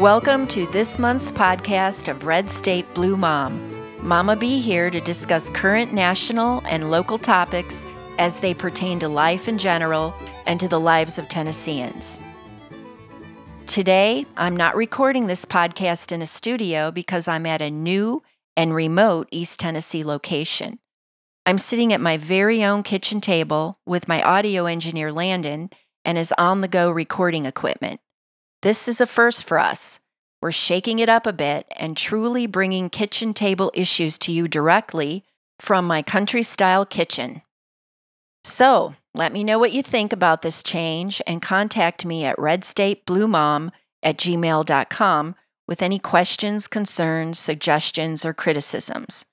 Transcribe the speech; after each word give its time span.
Welcome 0.00 0.46
to 0.46 0.66
this 0.68 0.98
month's 0.98 1.30
podcast 1.30 2.08
of 2.08 2.24
Red 2.24 2.50
State 2.50 2.86
Blue 2.94 3.18
Mom. 3.18 3.60
Mama 4.00 4.34
B 4.34 4.58
here 4.58 4.88
to 4.88 4.98
discuss 4.98 5.50
current 5.50 5.92
national 5.92 6.62
and 6.64 6.90
local 6.90 7.18
topics 7.18 7.84
as 8.18 8.38
they 8.38 8.54
pertain 8.54 8.98
to 9.00 9.10
life 9.10 9.46
in 9.46 9.58
general 9.58 10.14
and 10.46 10.58
to 10.58 10.68
the 10.68 10.80
lives 10.80 11.18
of 11.18 11.28
Tennesseans. 11.28 12.18
Today, 13.66 14.24
I'm 14.38 14.56
not 14.56 14.74
recording 14.74 15.26
this 15.26 15.44
podcast 15.44 16.12
in 16.12 16.22
a 16.22 16.26
studio 16.26 16.90
because 16.90 17.28
I'm 17.28 17.44
at 17.44 17.60
a 17.60 17.70
new 17.70 18.22
and 18.56 18.74
remote 18.74 19.28
East 19.30 19.60
Tennessee 19.60 20.02
location. 20.02 20.78
I'm 21.44 21.58
sitting 21.58 21.92
at 21.92 22.00
my 22.00 22.16
very 22.16 22.64
own 22.64 22.84
kitchen 22.84 23.20
table 23.20 23.78
with 23.84 24.08
my 24.08 24.22
audio 24.22 24.64
engineer 24.64 25.12
Landon 25.12 25.68
and 26.06 26.16
his 26.16 26.32
on 26.38 26.62
the 26.62 26.68
go 26.68 26.90
recording 26.90 27.44
equipment. 27.44 28.00
This 28.62 28.88
is 28.88 29.00
a 29.00 29.06
first 29.06 29.44
for 29.44 29.58
us. 29.58 30.00
We're 30.42 30.50
shaking 30.50 30.98
it 30.98 31.08
up 31.08 31.26
a 31.26 31.32
bit 31.32 31.66
and 31.76 31.96
truly 31.96 32.46
bringing 32.46 32.90
kitchen 32.90 33.32
table 33.32 33.70
issues 33.74 34.18
to 34.18 34.32
you 34.32 34.48
directly 34.48 35.24
from 35.58 35.86
my 35.86 36.02
country 36.02 36.42
style 36.42 36.84
kitchen. 36.84 37.40
So, 38.44 38.94
let 39.14 39.32
me 39.32 39.44
know 39.44 39.58
what 39.58 39.72
you 39.72 39.82
think 39.82 40.12
about 40.12 40.42
this 40.42 40.62
change 40.62 41.22
and 41.26 41.40
contact 41.40 42.04
me 42.04 42.24
at 42.24 42.36
redstatebluemom 42.36 43.70
at 44.02 44.18
gmail.com 44.18 45.34
with 45.66 45.82
any 45.82 45.98
questions, 45.98 46.66
concerns, 46.66 47.38
suggestions, 47.38 48.24
or 48.26 48.34
criticisms. 48.34 49.24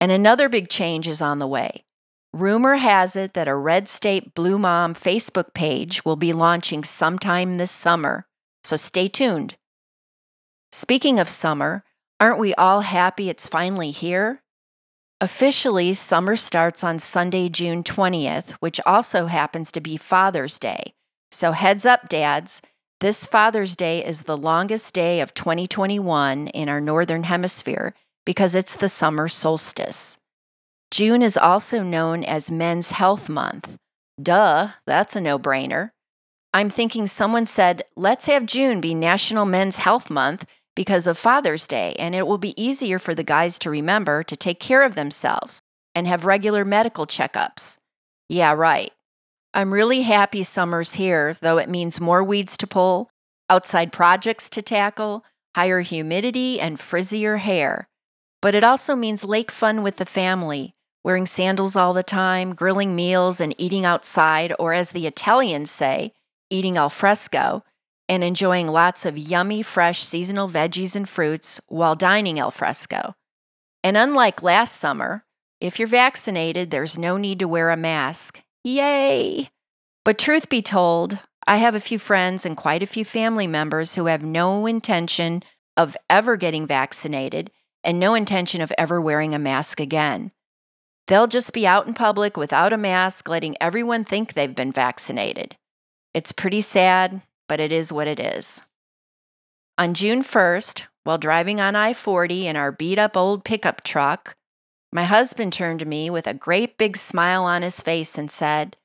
And 0.00 0.12
another 0.12 0.48
big 0.50 0.68
change 0.68 1.08
is 1.08 1.22
on 1.22 1.38
the 1.38 1.46
way. 1.46 1.84
Rumor 2.32 2.76
has 2.76 3.16
it 3.16 3.34
that 3.34 3.48
a 3.48 3.56
Red 3.56 3.88
State 3.88 4.34
Blue 4.34 4.58
Mom 4.58 4.94
Facebook 4.94 5.52
page 5.54 6.04
will 6.04 6.16
be 6.16 6.32
launching 6.32 6.84
sometime 6.84 7.56
this 7.56 7.70
summer, 7.70 8.26
so 8.62 8.76
stay 8.76 9.08
tuned. 9.08 9.56
Speaking 10.72 11.18
of 11.18 11.28
summer, 11.28 11.84
aren't 12.18 12.38
we 12.38 12.54
all 12.54 12.82
happy 12.82 13.28
it's 13.28 13.48
finally 13.48 13.90
here? 13.90 14.42
Officially, 15.20 15.92
summer 15.92 16.36
starts 16.36 16.82
on 16.82 16.98
Sunday, 16.98 17.48
June 17.48 17.82
20th, 17.82 18.52
which 18.60 18.80
also 18.86 19.26
happens 19.26 19.70
to 19.72 19.80
be 19.80 19.96
Father's 19.96 20.58
Day. 20.58 20.94
So, 21.30 21.52
heads 21.52 21.84
up, 21.84 22.08
dads, 22.08 22.62
this 23.00 23.26
Father's 23.26 23.76
Day 23.76 24.04
is 24.04 24.22
the 24.22 24.36
longest 24.36 24.94
day 24.94 25.20
of 25.20 25.34
2021 25.34 26.48
in 26.48 26.68
our 26.68 26.80
Northern 26.80 27.24
Hemisphere 27.24 27.94
because 28.24 28.54
it's 28.54 28.74
the 28.74 28.88
summer 28.88 29.26
solstice. 29.28 30.18
June 30.90 31.22
is 31.22 31.36
also 31.36 31.82
known 31.82 32.24
as 32.24 32.50
Men's 32.50 32.90
Health 32.90 33.28
Month. 33.28 33.76
Duh, 34.20 34.68
that's 34.86 35.16
a 35.16 35.20
no 35.20 35.38
brainer. 35.38 35.90
I'm 36.52 36.68
thinking 36.68 37.06
someone 37.06 37.46
said, 37.46 37.84
let's 37.94 38.26
have 38.26 38.44
June 38.44 38.80
be 38.80 38.92
National 38.92 39.44
Men's 39.44 39.76
Health 39.76 40.10
Month 40.10 40.46
because 40.74 41.06
of 41.06 41.16
Father's 41.16 41.68
Day, 41.68 41.94
and 41.96 42.12
it 42.12 42.26
will 42.26 42.38
be 42.38 42.60
easier 42.60 42.98
for 42.98 43.14
the 43.14 43.22
guys 43.22 43.56
to 43.60 43.70
remember 43.70 44.24
to 44.24 44.36
take 44.36 44.58
care 44.58 44.82
of 44.82 44.96
themselves 44.96 45.60
and 45.94 46.08
have 46.08 46.24
regular 46.24 46.64
medical 46.64 47.06
checkups. 47.06 47.78
Yeah, 48.28 48.52
right. 48.52 48.90
I'm 49.54 49.72
really 49.72 50.02
happy 50.02 50.42
summer's 50.42 50.94
here, 50.94 51.36
though 51.40 51.58
it 51.58 51.68
means 51.68 52.00
more 52.00 52.24
weeds 52.24 52.56
to 52.56 52.66
pull, 52.66 53.10
outside 53.48 53.92
projects 53.92 54.50
to 54.50 54.62
tackle, 54.62 55.24
higher 55.54 55.82
humidity, 55.82 56.60
and 56.60 56.78
frizzier 56.78 57.38
hair. 57.38 57.88
But 58.42 58.56
it 58.56 58.64
also 58.64 58.96
means 58.96 59.22
lake 59.22 59.52
fun 59.52 59.84
with 59.84 59.98
the 59.98 60.04
family, 60.04 60.74
wearing 61.04 61.26
sandals 61.26 61.76
all 61.76 61.92
the 61.92 62.02
time, 62.02 62.56
grilling 62.56 62.96
meals, 62.96 63.40
and 63.40 63.54
eating 63.56 63.84
outside, 63.84 64.52
or 64.58 64.72
as 64.72 64.90
the 64.90 65.06
Italians 65.06 65.70
say, 65.70 66.12
eating 66.50 66.76
al 66.76 66.90
fresco, 66.90 67.64
and 68.08 68.24
enjoying 68.24 68.66
lots 68.66 69.06
of 69.06 69.16
yummy, 69.16 69.62
fresh 69.62 70.02
seasonal 70.02 70.48
veggies 70.48 70.96
and 70.96 71.08
fruits 71.08 71.60
while 71.68 71.94
dining 71.94 72.38
al 72.38 72.50
fresco. 72.50 73.14
And 73.82 73.96
unlike 73.96 74.42
last 74.42 74.76
summer, 74.76 75.24
if 75.60 75.78
you're 75.78 75.88
vaccinated, 75.88 76.70
there's 76.70 76.98
no 76.98 77.16
need 77.16 77.38
to 77.38 77.48
wear 77.48 77.70
a 77.70 77.76
mask. 77.76 78.42
Yay! 78.64 79.50
But 80.04 80.18
truth 80.18 80.48
be 80.48 80.60
told, 80.60 81.20
I 81.46 81.58
have 81.58 81.74
a 81.74 81.80
few 81.80 81.98
friends 81.98 82.44
and 82.44 82.56
quite 82.56 82.82
a 82.82 82.86
few 82.86 83.04
family 83.04 83.46
members 83.46 83.94
who 83.94 84.06
have 84.06 84.22
no 84.22 84.66
intention 84.66 85.42
of 85.76 85.96
ever 86.08 86.36
getting 86.36 86.66
vaccinated 86.66 87.50
and 87.84 87.98
no 87.98 88.14
intention 88.14 88.60
of 88.60 88.72
ever 88.76 89.00
wearing 89.00 89.34
a 89.34 89.38
mask 89.38 89.80
again. 89.80 90.32
They'll 91.06 91.26
just 91.26 91.52
be 91.52 91.66
out 91.66 91.86
in 91.86 91.94
public 91.94 92.36
without 92.36 92.72
a 92.72 92.78
mask, 92.78 93.28
letting 93.28 93.56
everyone 93.60 94.04
think 94.04 94.34
they've 94.34 94.54
been 94.54 94.72
vaccinated. 94.72 95.56
It's 96.12 96.32
pretty 96.32 96.60
sad, 96.60 97.22
but 97.48 97.60
it 97.60 97.70
is 97.70 97.92
what 97.92 98.08
it 98.08 98.18
is. 98.18 98.60
On 99.78 99.94
June 99.94 100.22
1st, 100.22 100.86
while 101.04 101.18
driving 101.18 101.60
on 101.60 101.76
I 101.76 101.92
40 101.92 102.48
in 102.48 102.56
our 102.56 102.72
beat 102.72 102.98
up 102.98 103.16
old 103.16 103.44
pickup 103.44 103.82
truck, 103.82 104.34
my 104.92 105.04
husband 105.04 105.52
turned 105.52 105.78
to 105.80 105.86
me 105.86 106.10
with 106.10 106.26
a 106.26 106.34
great 106.34 106.76
big 106.76 106.96
smile 106.96 107.44
on 107.44 107.62
his 107.62 107.80
face 107.80 108.18
and 108.18 108.30
said, 108.30 108.76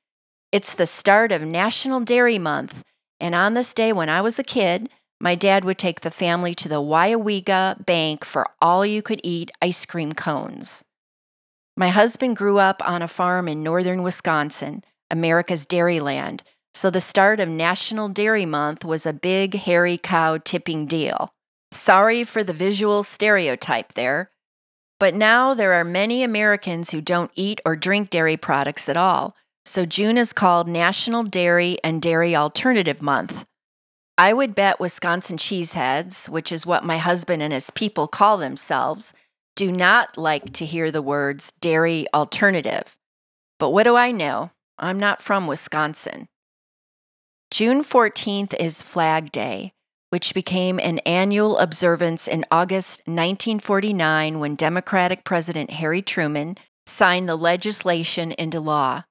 It's 0.52 0.72
the 0.72 0.86
start 0.86 1.32
of 1.32 1.42
National 1.42 1.98
Dairy 1.98 2.38
Month, 2.38 2.84
and 3.18 3.34
on 3.34 3.54
this 3.54 3.74
day 3.74 3.92
when 3.92 4.08
I 4.08 4.20
was 4.20 4.38
a 4.38 4.44
kid, 4.44 4.88
my 5.20 5.34
dad 5.34 5.64
would 5.64 5.78
take 5.78 6.02
the 6.02 6.10
family 6.12 6.54
to 6.54 6.68
the 6.68 6.80
Weyauwega 6.80 7.84
Bank 7.84 8.24
for 8.24 8.46
all 8.62 8.86
you 8.86 9.02
could 9.02 9.20
eat 9.24 9.50
ice 9.60 9.84
cream 9.84 10.12
cones. 10.12 10.84
My 11.76 11.88
husband 11.88 12.36
grew 12.36 12.58
up 12.58 12.86
on 12.86 13.02
a 13.02 13.08
farm 13.08 13.48
in 13.48 13.64
northern 13.64 14.04
Wisconsin, 14.04 14.84
America's 15.10 15.66
dairy 15.66 16.00
land, 16.00 16.42
so 16.76 16.90
the 16.90 17.00
start 17.00 17.40
of 17.40 17.48
National 17.48 18.10
Dairy 18.10 18.44
Month 18.44 18.84
was 18.84 19.06
a 19.06 19.14
big, 19.14 19.54
hairy 19.54 19.96
cow 19.96 20.36
tipping 20.36 20.84
deal. 20.84 21.30
Sorry 21.72 22.22
for 22.22 22.44
the 22.44 22.52
visual 22.52 23.02
stereotype 23.02 23.94
there, 23.94 24.30
but 25.00 25.14
now 25.14 25.54
there 25.54 25.72
are 25.72 25.84
many 25.84 26.22
Americans 26.22 26.90
who 26.90 27.00
don't 27.00 27.30
eat 27.34 27.62
or 27.64 27.76
drink 27.76 28.10
dairy 28.10 28.36
products 28.36 28.90
at 28.90 28.96
all, 28.96 29.34
so 29.64 29.86
June 29.86 30.18
is 30.18 30.34
called 30.34 30.68
National 30.68 31.22
Dairy 31.22 31.78
and 31.82 32.02
Dairy 32.02 32.36
Alternative 32.36 33.00
Month. 33.00 33.46
I 34.18 34.34
would 34.34 34.54
bet 34.54 34.78
Wisconsin 34.78 35.38
cheeseheads, 35.38 36.28
which 36.28 36.52
is 36.52 36.66
what 36.66 36.84
my 36.84 36.98
husband 36.98 37.42
and 37.42 37.54
his 37.54 37.70
people 37.70 38.06
call 38.06 38.36
themselves, 38.36 39.14
do 39.54 39.72
not 39.72 40.18
like 40.18 40.52
to 40.52 40.66
hear 40.66 40.90
the 40.90 41.00
words 41.00 41.52
dairy 41.58 42.04
alternative. 42.12 42.98
But 43.58 43.70
what 43.70 43.84
do 43.84 43.96
I 43.96 44.10
know? 44.10 44.50
I'm 44.78 45.00
not 45.00 45.22
from 45.22 45.46
Wisconsin. 45.46 46.28
June 47.52 47.84
14th 47.84 48.54
is 48.54 48.82
Flag 48.82 49.30
Day, 49.30 49.72
which 50.10 50.34
became 50.34 50.80
an 50.80 50.98
annual 51.06 51.56
observance 51.58 52.26
in 52.26 52.44
August 52.50 52.98
1949 53.06 54.40
when 54.40 54.56
Democratic 54.56 55.24
President 55.24 55.70
Harry 55.70 56.02
Truman 56.02 56.58
signed 56.86 57.28
the 57.28 57.36
legislation 57.36 58.32
into 58.32 58.58
law. 58.58 59.04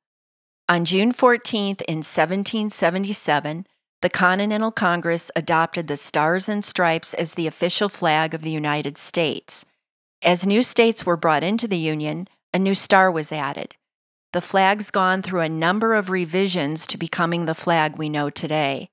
On 0.68 0.84
June 0.84 1.13
14th 1.13 1.81
in 1.84 2.03
1777, 2.03 3.66
the 4.01 4.09
Continental 4.09 4.72
Congress 4.72 5.31
adopted 5.35 5.88
the 5.88 5.97
Stars 5.97 6.50
and 6.50 6.63
Stripes 6.63 7.13
as 7.13 7.34
the 7.34 7.47
official 7.47 7.88
flag 7.88 8.34
of 8.34 8.41
the 8.41 8.52
United 8.52 8.97
States. 8.97 9.66
As 10.22 10.46
new 10.46 10.62
states 10.62 11.06
were 11.06 11.17
brought 11.17 11.44
into 11.44 11.69
the 11.69 11.78
Union, 11.78 12.28
a 12.53 12.59
new 12.59 12.75
star 12.75 13.09
was 13.09 13.31
added. 13.31 13.75
The 14.33 14.41
flag's 14.41 14.91
gone 14.91 15.21
through 15.21 15.41
a 15.41 15.49
number 15.49 15.93
of 15.93 16.09
revisions 16.09 16.85
to 16.87 16.97
becoming 16.97 17.45
the 17.45 17.55
flag 17.55 17.97
we 17.97 18.09
know 18.09 18.29
today. 18.29 18.89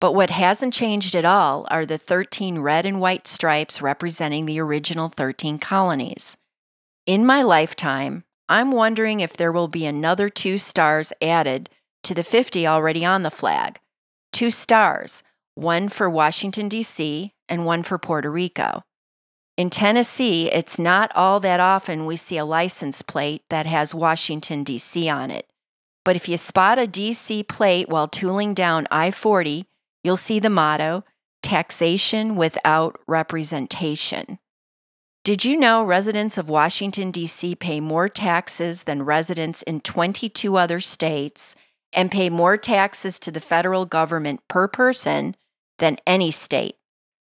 But 0.00 0.14
what 0.14 0.30
hasn't 0.30 0.72
changed 0.72 1.14
at 1.14 1.24
all 1.24 1.66
are 1.70 1.84
the 1.84 1.98
13 1.98 2.58
red 2.58 2.86
and 2.86 3.00
white 3.00 3.26
stripes 3.26 3.82
representing 3.82 4.46
the 4.46 4.58
original 4.58 5.08
13 5.08 5.58
colonies. 5.58 6.36
In 7.06 7.26
my 7.26 7.42
lifetime, 7.42 8.24
I'm 8.48 8.72
wondering 8.72 9.20
if 9.20 9.36
there 9.36 9.52
will 9.52 9.68
be 9.68 9.86
another 9.86 10.28
two 10.28 10.58
stars 10.58 11.12
added 11.22 11.70
to 12.02 12.14
the 12.14 12.24
50 12.24 12.66
already 12.66 13.04
on 13.04 13.22
the 13.22 13.30
flag. 13.30 13.78
Two 14.32 14.50
stars, 14.50 15.22
one 15.54 15.88
for 15.88 16.08
Washington, 16.08 16.68
D.C., 16.68 17.32
and 17.48 17.66
one 17.66 17.82
for 17.82 17.98
Puerto 17.98 18.30
Rico. 18.30 18.82
In 19.60 19.68
Tennessee, 19.68 20.50
it's 20.50 20.78
not 20.78 21.12
all 21.14 21.38
that 21.40 21.60
often 21.60 22.06
we 22.06 22.16
see 22.16 22.38
a 22.38 22.46
license 22.46 23.02
plate 23.02 23.42
that 23.50 23.66
has 23.66 23.94
Washington, 23.94 24.64
D.C. 24.64 25.06
on 25.06 25.30
it. 25.30 25.50
But 26.02 26.16
if 26.16 26.30
you 26.30 26.38
spot 26.38 26.78
a 26.78 26.86
D.C. 26.86 27.42
plate 27.42 27.90
while 27.90 28.08
tooling 28.08 28.54
down 28.54 28.88
I 28.90 29.10
40, 29.10 29.66
you'll 30.02 30.16
see 30.16 30.38
the 30.38 30.48
motto 30.48 31.04
Taxation 31.42 32.36
Without 32.36 32.98
Representation. 33.06 34.38
Did 35.24 35.44
you 35.44 35.58
know 35.58 35.84
residents 35.84 36.38
of 36.38 36.48
Washington, 36.48 37.10
D.C. 37.10 37.54
pay 37.56 37.80
more 37.80 38.08
taxes 38.08 38.84
than 38.84 39.02
residents 39.02 39.60
in 39.60 39.82
22 39.82 40.56
other 40.56 40.80
states 40.80 41.54
and 41.92 42.10
pay 42.10 42.30
more 42.30 42.56
taxes 42.56 43.18
to 43.18 43.30
the 43.30 43.40
federal 43.40 43.84
government 43.84 44.40
per 44.48 44.66
person 44.68 45.36
than 45.76 45.98
any 46.06 46.30
state? 46.30 46.79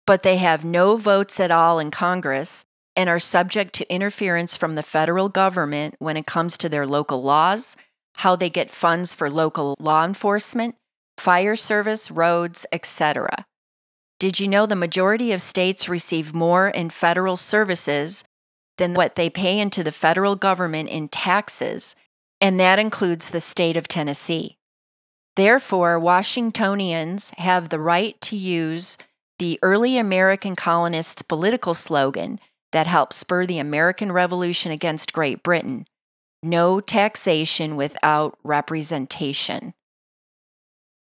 But 0.06 0.22
they 0.22 0.37
have 0.37 0.64
no 0.64 0.96
votes 0.96 1.38
at 1.38 1.50
all 1.50 1.78
in 1.78 1.90
Congress 1.90 2.64
and 2.96 3.08
are 3.08 3.19
subject 3.19 3.72
to 3.75 3.93
interference 3.93 4.56
from 4.56 4.75
the 4.75 4.82
federal 4.82 5.28
government 5.28 5.94
when 5.99 6.16
it 6.16 6.26
comes 6.26 6.58
to 6.58 6.69
their 6.69 6.87
local 6.87 7.22
laws, 7.22 7.76
how 8.16 8.37
they 8.37 8.50
get 8.50 8.70
funds 8.70 9.14
for 9.14 9.31
local 9.31 9.75
law 9.78 10.04
enforcement, 10.04 10.75
fire 11.16 11.56
service, 11.56 12.10
roads, 12.10 12.66
etc. 12.72 13.46
Did 14.19 14.38
you 14.38 14.46
know 14.46 14.66
the 14.66 14.76
majority 14.76 15.32
of 15.32 15.40
states 15.40 15.88
receive 15.88 16.34
more 16.34 16.69
in 16.69 16.90
federal 16.90 17.37
services 17.37 18.25
than 18.78 18.94
what 18.94 19.16
they 19.16 19.31
pay 19.31 19.58
into 19.58 19.82
the 19.82 19.93
federal 19.93 20.37
government 20.37 20.88
in 20.90 21.08
taxes, 21.08 21.94
and 22.40 22.58
that 22.60 22.78
includes 22.78 23.31
the 23.31 23.40
state 23.40 23.76
of 23.76 23.88
Tennessee? 23.88 24.58
Therefore, 25.34 25.98
Washingtonians 25.98 27.32
have 27.38 27.70
the 27.70 27.81
right 27.81 28.20
to 28.20 28.37
use 28.37 28.98
the 29.42 29.58
early 29.60 29.98
American 29.98 30.54
colonists' 30.54 31.20
political 31.20 31.74
slogan 31.74 32.38
that 32.70 32.86
helped 32.86 33.12
spur 33.12 33.44
the 33.44 33.58
American 33.58 34.12
Revolution 34.12 34.70
against 34.70 35.12
Great 35.12 35.42
Britain 35.42 35.84
no 36.44 36.80
taxation 36.80 37.74
without 37.74 38.38
representation. 38.44 39.74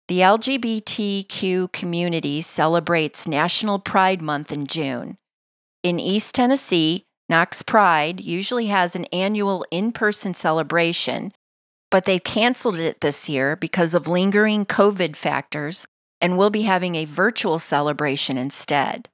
The 0.07 0.21
LGBTQ 0.21 1.71
community 1.71 2.41
celebrates 2.41 3.27
National 3.27 3.77
Pride 3.77 4.23
Month 4.23 4.51
in 4.51 4.65
June. 4.65 5.17
In 5.83 5.99
East 5.99 6.33
Tennessee, 6.33 7.05
Knox 7.29 7.61
Pride 7.61 8.19
usually 8.21 8.67
has 8.67 8.95
an 8.95 9.05
annual 9.05 9.63
in 9.69 9.91
person 9.91 10.33
celebration, 10.33 11.31
but 11.91 12.05
they've 12.05 12.23
canceled 12.23 12.79
it 12.79 13.01
this 13.01 13.29
year 13.29 13.55
because 13.55 13.93
of 13.93 14.07
lingering 14.07 14.65
COVID 14.65 15.15
factors 15.15 15.85
and 16.21 16.37
we'll 16.37 16.49
be 16.49 16.63
having 16.63 16.95
a 16.95 17.05
virtual 17.05 17.59
celebration 17.59 18.37
instead. 18.37 19.09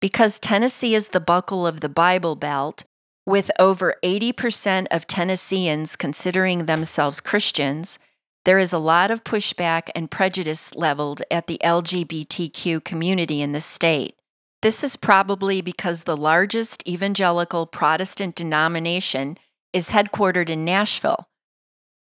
Because 0.00 0.38
Tennessee 0.38 0.94
is 0.94 1.08
the 1.08 1.20
buckle 1.20 1.66
of 1.66 1.80
the 1.80 1.88
Bible 1.88 2.36
Belt, 2.36 2.84
with 3.26 3.50
over 3.58 3.94
80% 4.02 4.86
of 4.90 5.06
Tennesseans 5.06 5.96
considering 5.96 6.66
themselves 6.66 7.20
Christians, 7.20 7.98
there 8.44 8.58
is 8.58 8.72
a 8.72 8.78
lot 8.78 9.10
of 9.10 9.24
pushback 9.24 9.90
and 9.94 10.10
prejudice 10.10 10.74
leveled 10.74 11.20
at 11.30 11.46
the 11.46 11.60
LGBTQ 11.62 12.82
community 12.82 13.42
in 13.42 13.52
the 13.52 13.60
state. 13.60 14.14
This 14.62 14.82
is 14.82 14.96
probably 14.96 15.60
because 15.60 16.04
the 16.04 16.16
largest 16.16 16.82
evangelical 16.88 17.66
Protestant 17.66 18.34
denomination 18.34 19.36
is 19.72 19.90
headquartered 19.90 20.48
in 20.48 20.64
Nashville, 20.64 21.28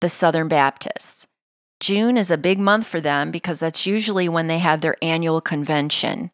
the 0.02 0.10
Southern 0.10 0.48
Baptists. 0.48 1.26
June 1.86 2.18
is 2.18 2.32
a 2.32 2.38
big 2.38 2.58
month 2.58 2.88
for 2.88 3.00
them 3.00 3.30
because 3.30 3.60
that's 3.60 3.86
usually 3.86 4.28
when 4.28 4.48
they 4.48 4.58
have 4.58 4.82
their 4.82 4.96
annual 5.04 5.40
convention. 5.40 6.32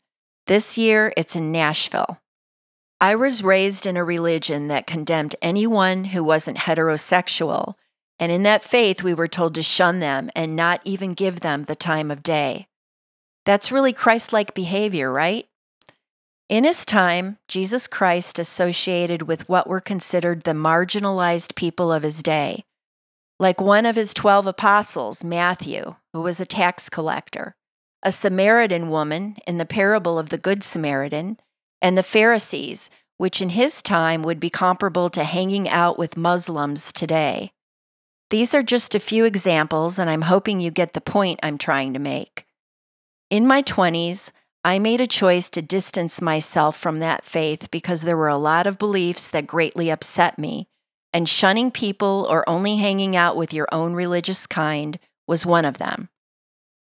This 0.47 0.77
year, 0.77 1.11
it's 1.17 1.35
in 1.35 1.51
Nashville. 1.51 2.21
I 3.01 3.15
was 3.15 3.43
raised 3.43 3.85
in 3.85 3.97
a 3.97 4.03
religion 4.05 4.67
that 4.69 4.87
condemned 4.87 5.35
anyone 5.41 6.05
who 6.05 6.23
wasn't 6.23 6.59
heterosexual 6.59 7.75
and 8.21 8.31
in 8.31 8.43
that 8.43 8.63
faith, 8.63 9.01
we 9.03 9.15
were 9.15 9.27
told 9.27 9.55
to 9.55 9.63
shun 9.63 9.99
them 9.99 10.29
and 10.35 10.55
not 10.55 10.79
even 10.85 11.13
give 11.13 11.39
them 11.41 11.63
the 11.63 11.75
time 11.75 12.11
of 12.11 12.23
day. 12.23 12.67
That's 13.45 13.71
really 13.71 13.91
Christ 13.93 14.31
like 14.31 14.53
behavior, 14.53 15.11
right? 15.11 15.47
In 16.47 16.63
his 16.63 16.85
time, 16.85 17.39
Jesus 17.47 17.87
Christ 17.87 18.37
associated 18.37 19.23
with 19.23 19.49
what 19.49 19.67
were 19.67 19.81
considered 19.81 20.43
the 20.43 20.51
marginalized 20.51 21.55
people 21.55 21.91
of 21.91 22.03
his 22.03 22.21
day, 22.21 22.63
like 23.41 23.59
one 23.59 23.87
of 23.87 23.95
his 23.95 24.13
12 24.13 24.45
apostles, 24.45 25.23
Matthew, 25.23 25.95
who 26.13 26.21
was 26.21 26.39
a 26.39 26.45
tax 26.45 26.89
collector, 26.89 27.55
a 28.03 28.11
Samaritan 28.11 28.91
woman 28.91 29.35
in 29.47 29.57
the 29.57 29.65
parable 29.65 30.19
of 30.19 30.29
the 30.29 30.37
Good 30.37 30.63
Samaritan, 30.63 31.39
and 31.81 31.97
the 31.97 32.03
Pharisees, 32.03 32.91
which 33.17 33.41
in 33.41 33.49
his 33.49 33.81
time 33.81 34.21
would 34.21 34.39
be 34.39 34.51
comparable 34.51 35.09
to 35.09 35.23
hanging 35.23 35.67
out 35.67 35.97
with 35.97 36.15
Muslims 36.15 36.91
today. 36.91 37.51
These 38.29 38.53
are 38.53 38.61
just 38.61 38.93
a 38.93 38.99
few 38.99 39.25
examples, 39.25 39.97
and 39.97 40.07
I'm 40.07 40.21
hoping 40.21 40.61
you 40.61 40.69
get 40.69 40.93
the 40.93 41.01
point 41.01 41.39
I'm 41.41 41.57
trying 41.57 41.93
to 41.93 41.99
make. 41.99 42.45
In 43.31 43.47
my 43.47 43.63
20s, 43.63 44.29
I 44.63 44.77
made 44.77 45.01
a 45.01 45.07
choice 45.07 45.49
to 45.49 45.63
distance 45.63 46.21
myself 46.21 46.77
from 46.77 46.99
that 46.99 47.25
faith 47.25 47.71
because 47.71 48.01
there 48.01 48.17
were 48.17 48.27
a 48.27 48.37
lot 48.37 48.67
of 48.67 48.77
beliefs 48.77 49.27
that 49.29 49.47
greatly 49.47 49.89
upset 49.89 50.37
me, 50.37 50.67
and 51.13 51.27
shunning 51.27 51.71
people 51.71 52.27
or 52.29 52.47
only 52.49 52.77
hanging 52.77 53.15
out 53.15 53.35
with 53.35 53.53
your 53.53 53.67
own 53.71 53.93
religious 53.93 54.47
kind 54.47 54.99
was 55.27 55.45
one 55.45 55.65
of 55.65 55.77
them. 55.77 56.09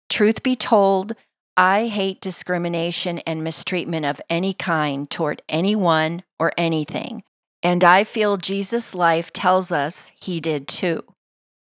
Truth 0.09 0.43
be 0.43 0.55
told, 0.55 1.13
I 1.57 1.87
hate 1.87 2.21
discrimination 2.21 3.19
and 3.19 3.43
mistreatment 3.43 4.05
of 4.05 4.21
any 4.29 4.53
kind 4.53 5.09
toward 5.09 5.41
anyone 5.47 6.23
or 6.37 6.51
anything, 6.57 7.23
and 7.63 7.83
I 7.83 8.03
feel 8.03 8.37
Jesus' 8.37 8.93
life 8.93 9.31
tells 9.31 9.71
us 9.71 10.11
he 10.15 10.39
did 10.39 10.67
too. 10.67 11.03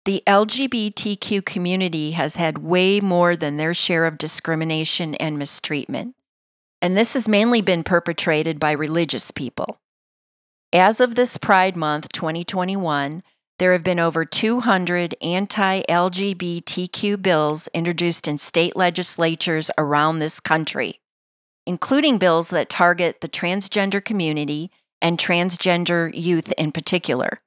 The 0.05 0.23
LGBTQ 0.27 1.45
community 1.45 2.11
has 2.11 2.35
had 2.35 2.59
way 2.59 2.99
more 2.99 3.35
than 3.35 3.57
their 3.57 3.73
share 3.73 4.05
of 4.05 4.17
discrimination 4.17 5.15
and 5.15 5.37
mistreatment, 5.37 6.15
and 6.81 6.97
this 6.97 7.13
has 7.13 7.27
mainly 7.27 7.61
been 7.61 7.83
perpetrated 7.83 8.59
by 8.59 8.71
religious 8.71 9.31
people. 9.31 9.79
As 10.75 10.99
of 10.99 11.15
this 11.15 11.37
Pride 11.37 11.77
Month 11.77 12.11
2021, 12.11 13.23
there 13.59 13.71
have 13.71 13.81
been 13.81 13.97
over 13.97 14.25
200 14.25 15.15
anti 15.21 15.83
LGBTQ 15.83 17.21
bills 17.21 17.69
introduced 17.73 18.27
in 18.27 18.37
state 18.37 18.75
legislatures 18.75 19.71
around 19.77 20.19
this 20.19 20.41
country, 20.41 20.99
including 21.65 22.17
bills 22.17 22.49
that 22.49 22.67
target 22.67 23.21
the 23.21 23.29
transgender 23.29 24.03
community 24.03 24.69
and 25.01 25.17
transgender 25.17 26.13
youth 26.13 26.51
in 26.57 26.73
particular. 26.73 27.39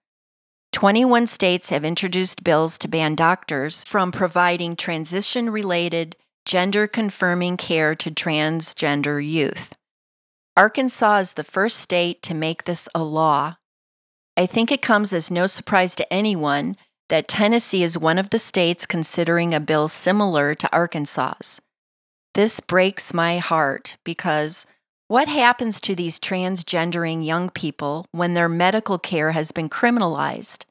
21 0.72 1.26
states 1.26 1.69
have 1.69 1.84
introduced 1.84 2.42
bills 2.42 2.78
to 2.78 2.88
ban 2.88 3.14
doctors 3.14 3.84
from 3.84 4.10
providing 4.10 4.75
transition 4.75 5.50
related, 5.50 6.16
gender 6.46 6.86
confirming 6.86 7.58
care 7.58 7.94
to 7.94 8.10
transgender 8.10 9.22
youth. 9.22 9.77
Arkansas 10.58 11.19
is 11.19 11.32
the 11.34 11.44
first 11.44 11.78
state 11.78 12.20
to 12.22 12.34
make 12.34 12.64
this 12.64 12.88
a 12.93 13.05
law. 13.05 13.58
I 14.37 14.44
think 14.44 14.72
it 14.72 14.82
comes 14.82 15.12
as 15.12 15.31
no 15.31 15.46
surprise 15.46 15.94
to 15.94 16.12
anyone 16.12 16.76
that 17.10 17.28
Tennessee 17.28 17.84
is 17.84 17.96
one 17.96 18.19
of 18.19 18.31
the 18.31 18.40
states 18.40 18.84
considering 18.84 19.55
a 19.55 19.60
bill 19.60 19.87
similar 19.87 20.56
to 20.56 20.72
Arkansas's. 20.72 21.60
This 22.34 22.58
breaks 22.58 23.14
my 23.14 23.38
heart 23.38 23.99
because 24.02 24.66
what 25.06 25.28
happens 25.28 25.81
to 25.82 25.94
these 25.94 26.19
transgendering 26.19 27.25
young 27.25 27.50
people 27.50 28.06
when 28.11 28.34
their 28.34 28.49
medical 28.49 28.99
care 28.99 29.31
has 29.31 29.52
been 29.52 29.69
criminalized? 29.69 30.64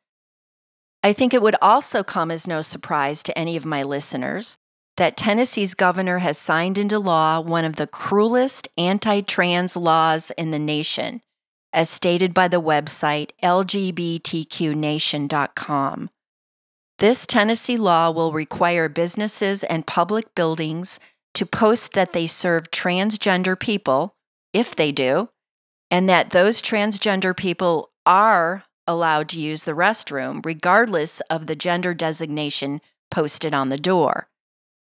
I 1.01 1.13
think 1.13 1.33
it 1.33 1.41
would 1.41 1.55
also 1.61 2.03
come 2.03 2.29
as 2.29 2.45
no 2.45 2.59
surprise 2.59 3.23
to 3.23 3.37
any 3.37 3.55
of 3.55 3.65
my 3.65 3.83
listeners 3.83 4.57
that 4.97 5.15
Tennessee's 5.15 5.73
governor 5.73 6.17
has 6.19 6.37
signed 6.37 6.77
into 6.77 6.99
law 6.99 7.39
one 7.39 7.65
of 7.65 7.77
the 7.77 7.87
cruelest 7.87 8.67
anti 8.77 9.21
trans 9.21 9.77
laws 9.77 10.31
in 10.37 10.51
the 10.51 10.59
nation, 10.59 11.21
as 11.71 11.89
stated 11.89 12.33
by 12.33 12.47
the 12.47 12.61
website 12.61 13.31
LGBTQNation.com. 13.41 16.09
This 16.99 17.27
Tennessee 17.27 17.77
law 17.77 18.09
will 18.09 18.31
require 18.31 18.89
businesses 18.89 19.63
and 19.63 19.85
public 19.85 20.33
buildings 20.33 20.99
to 21.35 21.45
post 21.45 21.93
that 21.93 22.13
they 22.13 22.25
serve 22.25 22.71
transgender 22.71 23.59
people 23.59 24.15
if 24.51 24.75
they 24.75 24.91
do, 24.91 25.29
and 25.91 26.09
that 26.09 26.31
those 26.31 26.59
transgender 26.59 27.37
people 27.37 27.91
are 28.07 28.63
allowed 28.87 29.29
to 29.29 29.39
use 29.39 29.63
the 29.63 29.73
restroom, 29.73 30.43
regardless 30.43 31.19
of 31.29 31.45
the 31.45 31.55
gender 31.55 31.93
designation 31.93 32.81
posted 33.11 33.53
on 33.53 33.69
the 33.69 33.77
door. 33.77 34.27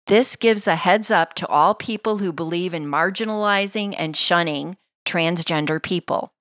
This 0.07 0.37
gives 0.37 0.67
a 0.67 0.77
heads 0.77 1.11
up 1.11 1.35
to 1.35 1.47
all 1.47 1.75
people 1.75 2.19
who 2.19 2.33
believe 2.33 2.75
in 2.75 2.87
marginalizing 2.87 3.95
and 3.97 4.17
shunning 4.17 4.77
transgender 5.07 5.83
people. 5.83 6.33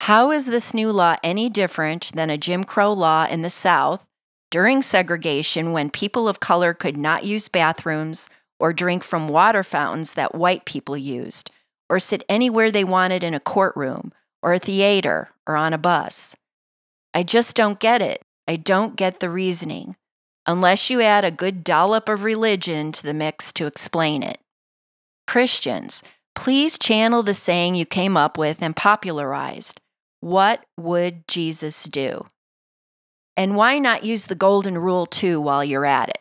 How 0.00 0.30
is 0.30 0.46
this 0.46 0.74
new 0.74 0.90
law 0.90 1.16
any 1.22 1.48
different 1.48 2.10
than 2.14 2.28
a 2.30 2.38
Jim 2.38 2.64
Crow 2.64 2.92
law 2.92 3.26
in 3.26 3.42
the 3.42 3.50
South 3.50 4.06
during 4.50 4.82
segregation 4.82 5.72
when 5.72 5.90
people 5.90 6.28
of 6.28 6.40
color 6.40 6.74
could 6.74 6.96
not 6.96 7.24
use 7.24 7.48
bathrooms 7.48 8.28
or 8.58 8.72
drink 8.72 9.04
from 9.04 9.28
water 9.28 9.62
fountains 9.62 10.14
that 10.14 10.34
white 10.34 10.64
people 10.64 10.96
used? 10.96 11.50
or 11.92 11.98
sit 11.98 12.24
anywhere 12.26 12.70
they 12.70 12.84
wanted 12.84 13.22
in 13.22 13.34
a 13.34 13.40
courtroom 13.40 14.14
or 14.42 14.54
a 14.54 14.58
theater 14.58 15.28
or 15.46 15.56
on 15.56 15.74
a 15.74 15.78
bus. 15.78 16.34
I 17.12 17.22
just 17.22 17.54
don't 17.54 17.78
get 17.78 18.00
it. 18.00 18.22
I 18.48 18.56
don't 18.56 18.96
get 18.96 19.20
the 19.20 19.28
reasoning, 19.28 19.96
unless 20.46 20.90
you 20.90 21.00
add 21.00 21.24
a 21.24 21.30
good 21.30 21.64
dollop 21.64 22.08
of 22.08 22.24
religion 22.24 22.92
to 22.92 23.02
the 23.02 23.14
mix 23.14 23.52
to 23.52 23.66
explain 23.66 24.22
it. 24.22 24.38
Christians, 25.26 26.02
please 26.34 26.78
channel 26.78 27.22
the 27.22 27.34
saying 27.34 27.74
you 27.74 27.86
came 27.86 28.16
up 28.16 28.36
with 28.36 28.62
and 28.62 28.74
popularized 28.74 29.80
What 30.20 30.64
would 30.76 31.26
Jesus 31.28 31.84
do? 31.84 32.26
And 33.36 33.56
why 33.56 33.78
not 33.78 34.04
use 34.04 34.26
the 34.26 34.34
golden 34.34 34.76
rule 34.76 35.06
too 35.06 35.40
while 35.40 35.64
you're 35.64 35.86
at 35.86 36.08
it? 36.08 36.18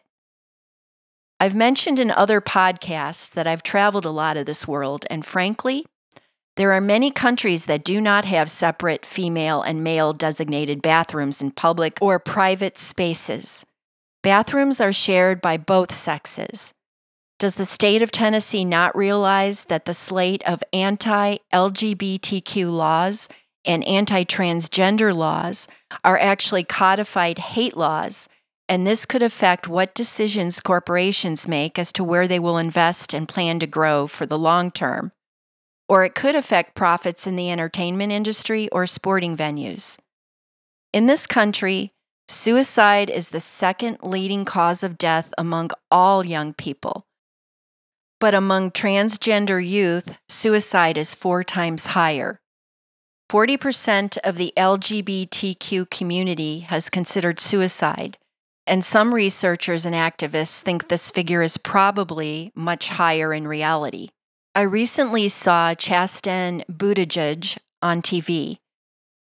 I've 1.40 1.56
mentioned 1.56 2.00
in 2.00 2.12
other 2.12 2.40
podcasts 2.40 3.30
that 3.32 3.48
I've 3.48 3.64
traveled 3.64 4.06
a 4.06 4.12
lot 4.12 4.38
of 4.38 4.46
this 4.46 4.68
world, 4.68 5.06
and 5.10 5.26
frankly, 5.26 5.86
there 6.56 6.72
are 6.72 6.82
many 6.82 7.10
countries 7.10 7.66
that 7.66 7.84
do 7.84 8.00
not 8.00 8.26
have 8.26 8.50
separate 8.50 9.06
female 9.06 9.62
and 9.62 9.84
male 9.84 10.14
designated 10.14 10.82
bathrooms 10.82 11.42
in 11.42 11.52
public 11.52 11.98
or 12.00 12.20
private 12.20 12.78
spaces. 12.78 13.66
Bathrooms 14.24 14.80
are 14.80 14.92
shared 14.92 15.42
by 15.42 15.58
both 15.58 15.96
sexes. 15.96 16.74
Does 17.40 17.56
the 17.56 17.66
state 17.66 18.04
of 18.04 18.12
Tennessee 18.12 18.64
not 18.64 18.96
realize 18.96 19.66
that 19.66 19.86
the 19.86 19.96
slate 19.96 20.44
of 20.46 20.64
anti 20.72 21.38
LGBTQ 21.52 22.72
laws 22.72 23.28
and 23.66 23.84
anti 23.86 24.24
transgender 24.24 25.16
laws 25.16 25.68
are 26.04 26.20
actually 26.20 26.64
codified 26.64 27.40
hate 27.40 27.76
laws? 27.76 28.30
And 28.70 28.86
this 28.86 29.08
could 29.08 29.24
affect 29.24 29.68
what 29.68 29.96
decisions 29.96 30.60
corporations 30.60 31.48
make 31.48 31.80
as 31.80 31.92
to 31.94 32.04
where 32.04 32.28
they 32.28 32.40
will 32.40 32.60
invest 32.60 33.16
and 33.16 33.28
plan 33.28 33.58
to 33.60 33.68
grow 33.68 34.06
for 34.06 34.28
the 34.28 34.38
long 34.38 34.70
term. 34.70 35.12
Or 35.90 36.06
it 36.06 36.14
could 36.14 36.36
affect 36.36 36.76
profits 36.76 37.26
in 37.26 37.36
the 37.36 37.50
entertainment 37.50 38.12
industry 38.12 38.70
or 38.70 38.86
sporting 38.86 39.36
venues. 39.36 39.98
In 40.94 41.08
this 41.08 41.26
country, 41.26 41.92
suicide 42.32 43.10
is 43.10 43.30
the 43.30 43.40
second 43.40 43.98
leading 44.02 44.46
cause 44.46 44.84
of 44.84 44.98
death 44.98 45.34
among 45.38 45.70
all 45.92 46.26
young 46.26 46.54
people 46.54 47.06
but 48.22 48.36
among 48.36 48.70
transgender 48.70 49.68
youth, 49.68 50.16
suicide 50.30 50.96
is 50.96 51.16
four 51.16 51.44
times 51.44 51.88
higher. 51.88 52.40
40% 53.32 54.18
of 54.20 54.38
the 54.38 54.54
LGBTQ 54.56 55.90
community 55.90 56.60
has 56.60 56.88
considered 56.88 57.40
suicide, 57.40 58.20
and 58.68 58.86
some 58.86 59.16
researchers 59.16 59.88
and 59.88 59.96
activists 59.96 60.62
think 60.62 60.88
this 60.88 61.10
figure 61.10 61.42
is 61.42 61.58
probably 61.58 62.52
much 62.54 62.90
higher 62.90 63.34
in 63.34 63.48
reality. 63.48 64.10
I 64.54 64.62
recently 64.62 65.28
saw 65.28 65.74
Chasten 65.74 66.64
Buttigieg 66.72 67.58
on 67.82 68.04
TV. 68.04 68.60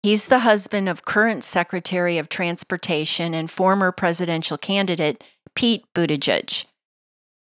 He's 0.03 0.27
the 0.27 0.41
husband 0.41 0.89
of 0.89 1.05
current 1.05 1.45
Secretary 1.45 2.17
of 2.17 2.29
Transportation 2.29 3.35
and 3.35 3.51
former 3.51 3.93
presidential 3.93 4.57
candidate 4.57 5.23
Pete 5.55 5.85
Buttigieg. 5.95 6.65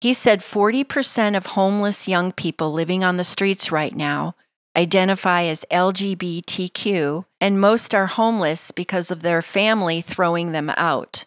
He 0.00 0.12
said 0.12 0.40
40% 0.40 1.36
of 1.36 1.46
homeless 1.46 2.06
young 2.06 2.32
people 2.32 2.72
living 2.72 3.02
on 3.02 3.16
the 3.16 3.24
streets 3.24 3.72
right 3.72 3.94
now 3.94 4.34
identify 4.76 5.44
as 5.44 5.64
LGBTQ, 5.70 7.24
and 7.40 7.60
most 7.60 7.94
are 7.94 8.06
homeless 8.06 8.70
because 8.70 9.10
of 9.10 9.22
their 9.22 9.42
family 9.42 10.00
throwing 10.00 10.52
them 10.52 10.70
out. 10.76 11.24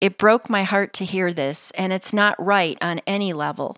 It 0.00 0.18
broke 0.18 0.48
my 0.48 0.62
heart 0.64 0.92
to 0.94 1.04
hear 1.04 1.32
this, 1.32 1.70
and 1.72 1.92
it's 1.92 2.12
not 2.12 2.42
right 2.42 2.78
on 2.80 3.00
any 3.06 3.32
level. 3.32 3.76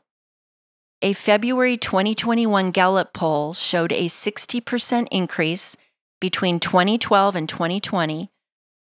A 1.03 1.13
February 1.13 1.77
2021 1.77 2.71
Gallup 2.71 3.13
poll 3.13 3.53
showed 3.53 3.93
a 3.93 4.09
60% 4.09 5.09
increase 5.11 5.77
between 6.21 6.61
2012 6.61 7.37
and 7.37 7.49
2020 7.49 8.31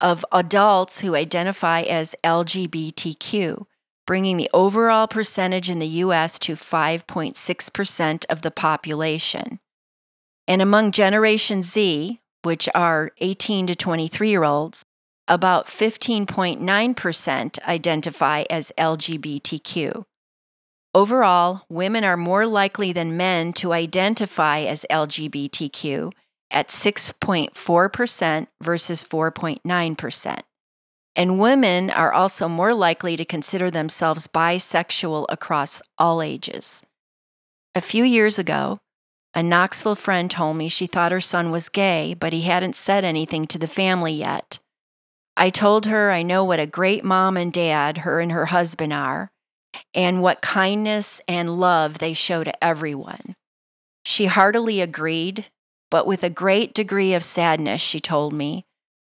of 0.00 0.24
adults 0.32 1.00
who 1.00 1.14
identify 1.14 1.82
as 1.82 2.14
LGBTQ, 2.24 3.64
bringing 4.06 4.36
the 4.36 4.50
overall 4.52 5.06
percentage 5.08 5.70
in 5.70 5.78
the 5.78 5.86
US 5.86 6.38
to 6.40 6.54
5.6% 6.54 8.24
of 8.28 8.42
the 8.42 8.50
population. 8.50 9.60
And 10.46 10.60
among 10.60 10.92
Generation 10.92 11.62
Z, 11.62 12.20
which 12.42 12.68
are 12.74 13.12
18 13.18 13.66
to 13.68 13.74
23 13.74 14.28
year 14.28 14.44
olds, 14.44 14.84
about 15.26 15.66
15.9% 15.66 17.62
identify 17.62 18.44
as 18.50 18.72
LGBTQ. 18.76 20.04
Overall, 20.94 21.62
women 21.68 22.04
are 22.04 22.16
more 22.16 22.46
likely 22.46 22.92
than 22.92 23.16
men 23.16 23.52
to 23.54 23.72
identify 23.72 24.60
as 24.60 24.84
LGBTQ 24.90 26.12
at 26.54 26.68
6.4% 26.68 28.46
versus 28.62 29.04
4.9% 29.04 30.42
and 31.16 31.38
women 31.38 31.90
are 31.90 32.12
also 32.12 32.48
more 32.48 32.74
likely 32.74 33.16
to 33.16 33.24
consider 33.24 33.70
themselves 33.70 34.26
bisexual 34.26 35.26
across 35.28 35.80
all 35.96 36.20
ages. 36.20 36.82
A 37.74 37.80
few 37.80 38.04
years 38.04 38.38
ago, 38.38 38.80
a 39.34 39.42
Knoxville 39.42 39.96
friend 39.96 40.30
told 40.30 40.56
me 40.56 40.68
she 40.68 40.86
thought 40.86 41.12
her 41.12 41.20
son 41.20 41.50
was 41.50 41.68
gay, 41.68 42.14
but 42.14 42.32
he 42.32 42.42
hadn't 42.42 42.76
said 42.76 43.04
anything 43.04 43.46
to 43.48 43.58
the 43.58 43.66
family 43.66 44.12
yet. 44.12 44.60
I 45.36 45.50
told 45.50 45.86
her 45.86 46.10
I 46.10 46.22
know 46.22 46.44
what 46.44 46.60
a 46.60 46.66
great 46.66 47.04
mom 47.04 47.36
and 47.36 47.52
dad 47.52 47.98
her 47.98 48.20
and 48.20 48.30
her 48.30 48.46
husband 48.46 48.92
are, 48.92 49.30
and 49.92 50.22
what 50.22 50.40
kindness 50.40 51.20
and 51.26 51.58
love 51.58 51.98
they 51.98 52.12
show 52.12 52.44
to 52.44 52.64
everyone. 52.64 53.34
She 54.04 54.26
heartily 54.26 54.80
agreed, 54.80 55.48
but 55.94 56.08
with 56.08 56.24
a 56.24 56.28
great 56.28 56.74
degree 56.74 57.14
of 57.14 57.22
sadness, 57.22 57.80
she 57.80 58.00
told 58.00 58.32
me 58.32 58.66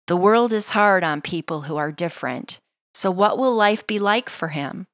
the 0.09 0.17
world 0.17 0.53
is 0.53 0.71
hard 0.71 1.05
on 1.05 1.21
people 1.21 1.61
who 1.61 1.77
are 1.77 1.93
different, 1.93 2.59
so 2.93 3.13
what 3.13 3.39
will 3.39 3.55
life 3.55 3.87
be 3.87 4.01
like 4.01 4.29
for 4.29 4.49
him? 4.49 4.89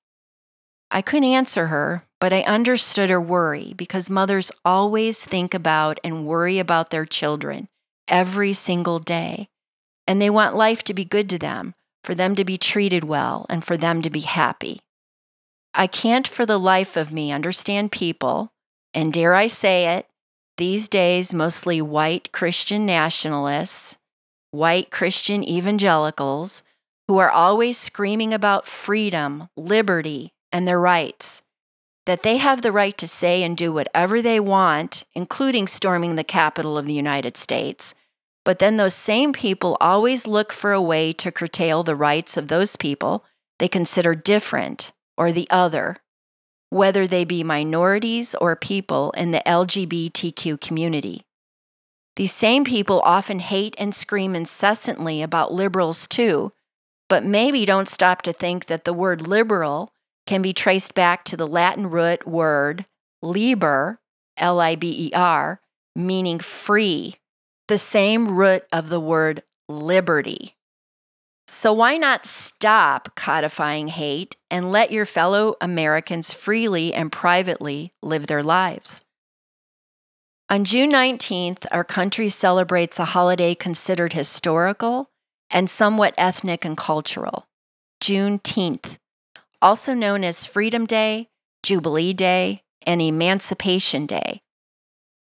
I 0.90 1.00
couldn't 1.00 1.32
answer 1.32 1.68
her, 1.68 2.04
but 2.20 2.34
I 2.34 2.42
understood 2.42 3.08
her 3.08 3.18
worry 3.18 3.72
because 3.75 4.10
mothers 4.10 4.52
always 4.62 5.25
think 5.25 5.54
about 5.54 5.99
and 6.04 6.26
worry 6.26 6.58
about 6.58 6.90
their 6.90 7.06
children 7.06 7.66
every 8.06 8.52
single 8.52 8.99
day. 8.99 9.49
And 10.06 10.20
they 10.20 10.28
want 10.28 10.54
life 10.54 10.82
to 10.82 10.92
be 10.92 11.06
good 11.06 11.30
to 11.30 11.38
them, 11.38 11.72
for 12.04 12.14
them 12.14 12.34
to 12.34 12.44
be 12.44 12.58
treated 12.58 13.04
well, 13.04 13.46
and 13.49 13.64
for 13.64 13.78
them 13.78 14.02
to 14.02 14.10
be 14.10 14.20
happy. 14.20 14.82
I 15.72 15.87
can't 15.87 16.28
for 16.28 16.44
the 16.44 16.58
life 16.58 16.99
of 16.99 17.10
me 17.10 17.32
understand 17.32 17.90
people, 17.90 18.52
and 18.92 19.14
dare 19.14 19.32
I 19.32 19.46
say 19.46 19.96
it, 19.96 20.09
these 20.60 20.88
days 20.88 21.32
mostly 21.32 21.80
white 21.80 22.30
Christian 22.32 22.84
nationalists 22.84 23.96
white 24.50 24.90
Christian 24.90 25.44
evangelicals 25.44 26.62
who 27.08 27.18
are 27.18 27.30
always 27.30 27.78
screaming 27.78 28.34
about 28.34 28.66
freedom, 28.66 29.48
liberty, 29.56 30.32
and 30.52 30.66
their 30.66 30.80
rights, 30.80 31.42
that 32.06 32.22
they 32.22 32.36
have 32.38 32.62
the 32.62 32.72
right 32.72 32.96
to 32.98 33.08
say 33.08 33.42
and 33.42 33.56
do 33.56 33.72
whatever 33.72 34.20
they 34.20 34.40
want, 34.40 35.04
including 35.14 35.66
storming 35.66 36.16
the 36.16 36.24
Capitol 36.24 36.76
of 36.76 36.86
the 36.86 36.94
United 36.94 37.36
States. 37.36 37.94
But 38.44 38.58
then 38.58 38.76
those 38.76 38.94
same 38.94 39.32
people 39.32 39.76
always 39.80 40.26
look 40.26 40.52
for 40.52 40.72
a 40.72 40.82
way 40.82 41.12
to 41.14 41.32
curtail 41.32 41.82
the 41.82 41.96
rights 41.96 42.36
of 42.36 42.48
those 42.48 42.76
people 42.76 43.24
they 43.58 43.68
consider 43.68 44.14
different 44.14 44.92
or 45.18 45.32
the 45.32 45.46
other, 45.50 45.96
whether 46.70 47.06
they 47.06 47.24
be 47.24 47.44
minorities 47.44 48.34
or 48.36 48.56
people 48.56 49.10
in 49.16 49.32
the 49.32 49.42
LGBTQ 49.44 50.60
community. 50.60 51.22
These 52.16 52.32
same 52.32 52.64
people 52.64 53.00
often 53.04 53.40
hate 53.40 53.74
and 53.78 53.94
scream 53.94 54.34
incessantly 54.34 55.22
about 55.22 55.52
liberals 55.52 56.06
too, 56.06 56.52
but 57.08 57.24
maybe 57.24 57.64
don't 57.64 57.88
stop 57.88 58.22
to 58.22 58.32
think 58.32 58.66
that 58.66 58.84
the 58.84 58.92
word 58.92 59.26
liberal 59.26 59.92
can 60.26 60.42
be 60.42 60.52
traced 60.52 60.94
back 60.94 61.24
to 61.24 61.36
the 61.36 61.46
Latin 61.46 61.90
root 61.90 62.26
word 62.26 62.86
liber, 63.22 63.98
L 64.36 64.60
I 64.60 64.76
B 64.76 65.08
E 65.08 65.12
R, 65.12 65.60
meaning 65.96 66.38
free, 66.38 67.16
the 67.68 67.78
same 67.78 68.36
root 68.36 68.64
of 68.72 68.88
the 68.88 69.00
word 69.00 69.42
liberty. 69.68 70.56
So, 71.52 71.73
why 71.73 71.97
not 71.97 72.26
stop 72.26 73.16
codifying 73.16 73.88
hate 73.88 74.37
and 74.52 74.71
let 74.71 74.92
your 74.92 75.04
fellow 75.04 75.57
Americans 75.61 76.33
freely 76.33 76.95
and 76.95 77.11
privately 77.11 77.92
live 78.04 78.28
their 78.28 78.45
lives? 78.45 79.04
On 80.49 80.62
June 80.62 80.92
19th, 80.92 81.66
our 81.73 81.83
country 81.83 82.28
celebrates 82.28 83.00
a 83.00 83.07
holiday 83.07 83.57
considered 83.57 84.12
historical 84.12 85.11
and 85.50 85.69
somewhat 85.69 86.14
ethnic 86.16 86.64
and 86.64 86.76
cultural 86.76 87.49
Juneteenth, 88.00 88.99
also 89.61 89.92
known 89.92 90.23
as 90.23 90.47
Freedom 90.47 90.87
Day, 90.87 91.30
Jubilee 91.64 92.12
Day, 92.12 92.62
and 92.87 93.02
Emancipation 93.02 94.07
Day. 94.07 94.40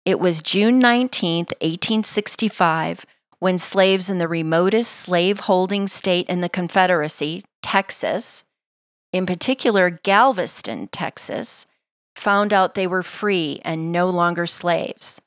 It 0.05 0.21
was 0.21 0.41
June 0.41 0.79
19, 0.79 1.47
1865, 1.59 3.05
when 3.43 3.57
slaves 3.57 4.09
in 4.09 4.19
the 4.19 4.27
remotest 4.29 4.89
slave 4.89 5.41
holding 5.41 5.85
state 5.85 6.25
in 6.29 6.39
the 6.39 6.47
Confederacy, 6.47 7.43
Texas, 7.61 8.45
in 9.11 9.25
particular 9.25 9.89
Galveston, 9.89 10.87
Texas, 10.93 11.65
found 12.15 12.53
out 12.53 12.73
they 12.73 12.87
were 12.87 13.03
free 13.03 13.59
and 13.65 13.91
no 13.91 14.09
longer 14.09 14.45
slaves. 14.45 15.19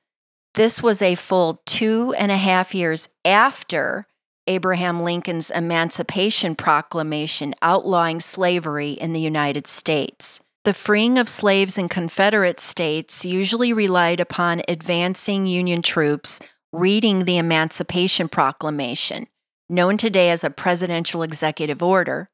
This 0.55 0.83
was 0.83 1.03
a 1.03 1.15
full 1.15 1.61
two 1.67 2.15
and 2.17 2.33
a 2.33 2.39
half 2.39 2.75
years 2.75 3.07
after 3.23 4.07
Abraham 4.47 5.03
Lincoln's 5.03 5.51
Emancipation 5.51 6.57
Proclamation 6.57 7.55
outlawing 7.61 8.21
slavery 8.21 8.93
in 8.93 9.13
the 9.13 9.21
United 9.21 9.67
States. 9.67 10.41
The 10.65 10.73
freeing 10.73 11.19
of 11.19 11.29
slaves 11.29 11.77
in 11.77 11.91
Confederate 11.91 12.61
states 12.61 13.27
usually 13.27 13.75
relied 13.75 14.21
upon 14.21 14.63
advancing 14.67 15.47
Union 15.47 15.83
troops 15.83 16.41
reading 16.77 17.25
the 17.25 17.39
Emancipation 17.39 18.29
Proclamation, 18.29 19.27
known 19.67 19.97
today 19.97 20.29
as 20.29 20.45
a 20.45 20.51
presidential 20.51 21.23
executive 21.23 21.83
order, 21.83 22.29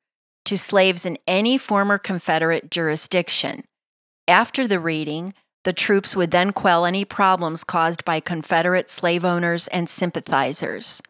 to 0.44 0.58
slaves 0.58 1.06
in 1.06 1.16
any 1.28 1.56
former 1.56 1.96
Confederate 1.96 2.68
jurisdiction. 2.68 3.62
After 4.26 4.66
the 4.66 4.80
reading, 4.80 5.32
the 5.62 5.72
troops 5.72 6.16
would 6.16 6.32
then 6.32 6.52
quell 6.52 6.84
any 6.84 7.04
problems 7.04 7.62
caused 7.62 8.04
by 8.04 8.18
Confederate 8.18 8.90
slave 8.90 9.24
owners 9.24 9.68
and 9.68 9.88
sympathizers. 9.88 11.00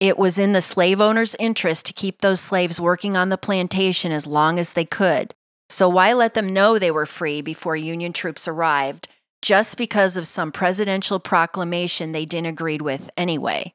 It 0.00 0.16
was 0.16 0.38
in 0.38 0.54
the 0.54 0.62
slave 0.62 0.98
owners' 0.98 1.36
interest 1.38 1.84
to 1.86 1.92
keep 1.92 2.22
those 2.22 2.40
slaves 2.40 2.80
working 2.80 3.18
on 3.18 3.28
the 3.28 3.36
plantation 3.36 4.12
as 4.12 4.26
long 4.26 4.58
as 4.58 4.72
they 4.72 4.86
could, 4.86 5.34
So 5.68 5.88
why 5.88 6.12
let 6.12 6.34
them 6.34 6.52
know 6.52 6.78
they 6.78 6.90
were 6.90 7.06
free 7.06 7.40
before 7.40 7.76
Union 7.76 8.12
troops 8.12 8.46
arrived 8.46 9.08
just 9.42 9.76
because 9.76 10.16
of 10.16 10.26
some 10.26 10.52
presidential 10.52 11.20
proclamation 11.20 12.12
they 12.12 12.24
didn't 12.24 12.48
agree 12.48 12.78
with 12.78 13.10
anyway? 13.16 13.74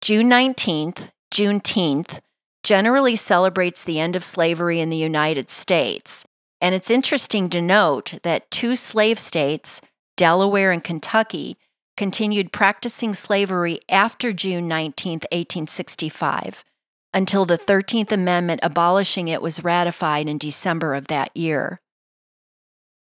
June 0.00 0.28
19th, 0.28 1.10
Juneteenth, 1.32 2.20
generally 2.62 3.16
celebrates 3.16 3.84
the 3.84 4.00
end 4.00 4.16
of 4.16 4.24
slavery 4.24 4.80
in 4.80 4.90
the 4.90 4.96
United 4.96 5.50
States. 5.50 6.24
And 6.60 6.74
it's 6.74 6.90
interesting 6.90 7.50
to 7.50 7.60
note 7.60 8.14
that 8.22 8.50
two 8.50 8.74
slave 8.76 9.18
states, 9.18 9.80
Delaware 10.16 10.72
and 10.72 10.82
Kentucky, 10.82 11.58
continued 11.96 12.52
practicing 12.52 13.14
slavery 13.14 13.80
after 13.88 14.32
June 14.32 14.66
19, 14.66 15.12
1865, 15.30 16.64
until 17.12 17.44
the 17.44 17.58
13th 17.58 18.10
Amendment 18.10 18.60
abolishing 18.62 19.28
it 19.28 19.42
was 19.42 19.62
ratified 19.62 20.28
in 20.28 20.38
December 20.38 20.94
of 20.94 21.06
that 21.08 21.36
year. 21.36 21.80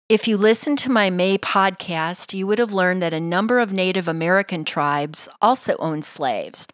If 0.07 0.27
you 0.27 0.37
listened 0.37 0.77
to 0.79 0.91
my 0.91 1.09
May 1.09 1.39
podcast, 1.39 2.31
you 2.31 2.45
would 2.45 2.59
have 2.59 2.71
learned 2.71 3.01
that 3.01 3.11
a 3.11 3.19
number 3.19 3.57
of 3.57 3.73
Native 3.73 4.07
American 4.07 4.63
tribes 4.63 5.27
also 5.41 5.75
owned 5.77 6.05
slaves, 6.05 6.67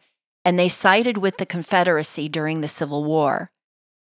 and 0.43 0.59
they 0.59 0.67
sided 0.67 1.17
with 1.17 1.37
the 1.37 1.45
Confederacy 1.45 2.27
during 2.27 2.59
the 2.59 2.67
Civil 2.67 3.05
War. 3.05 3.49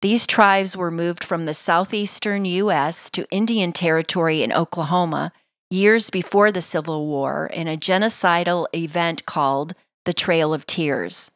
These 0.00 0.26
tribes 0.26 0.78
were 0.78 0.90
moved 0.90 1.24
from 1.24 1.44
the 1.44 1.52
southeastern 1.52 2.46
U.S. 2.46 3.10
to 3.10 3.26
Indian 3.30 3.72
Territory 3.72 4.42
in 4.42 4.50
Oklahoma 4.50 5.30
years 5.70 6.08
before 6.08 6.50
the 6.50 6.62
Civil 6.62 7.06
War 7.06 7.50
in 7.52 7.68
a 7.68 7.76
genocidal 7.76 8.66
event 8.74 9.26
called 9.26 9.74
the 10.06 10.14
Trail 10.14 10.54
of 10.54 10.64
Tears. 10.64 11.30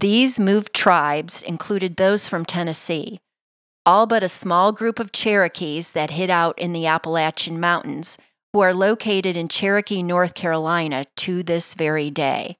These 0.00 0.40
moved 0.40 0.74
tribes 0.74 1.40
included 1.40 1.98
those 1.98 2.26
from 2.26 2.44
Tennessee, 2.44 3.20
all 3.86 4.06
but 4.06 4.22
a 4.22 4.28
small 4.28 4.72
group 4.72 4.98
of 4.98 5.12
Cherokees 5.12 5.92
that 5.92 6.10
hid 6.10 6.28
out 6.28 6.58
in 6.58 6.72
the 6.72 6.86
Appalachian 6.86 7.60
Mountains, 7.60 8.18
who 8.52 8.60
are 8.60 8.74
located 8.74 9.36
in 9.36 9.48
Cherokee, 9.48 10.02
North 10.02 10.34
Carolina 10.34 11.04
to 11.16 11.42
this 11.42 11.74
very 11.74 12.10
day. 12.10 12.56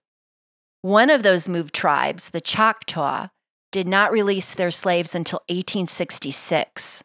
One 0.82 1.10
of 1.10 1.24
those 1.24 1.48
moved 1.48 1.74
tribes, 1.74 2.28
the 2.28 2.40
Choctaw, 2.40 3.28
did 3.72 3.88
not 3.88 4.12
release 4.12 4.54
their 4.54 4.70
slaves 4.70 5.14
until 5.14 5.40
1866. 5.48 7.02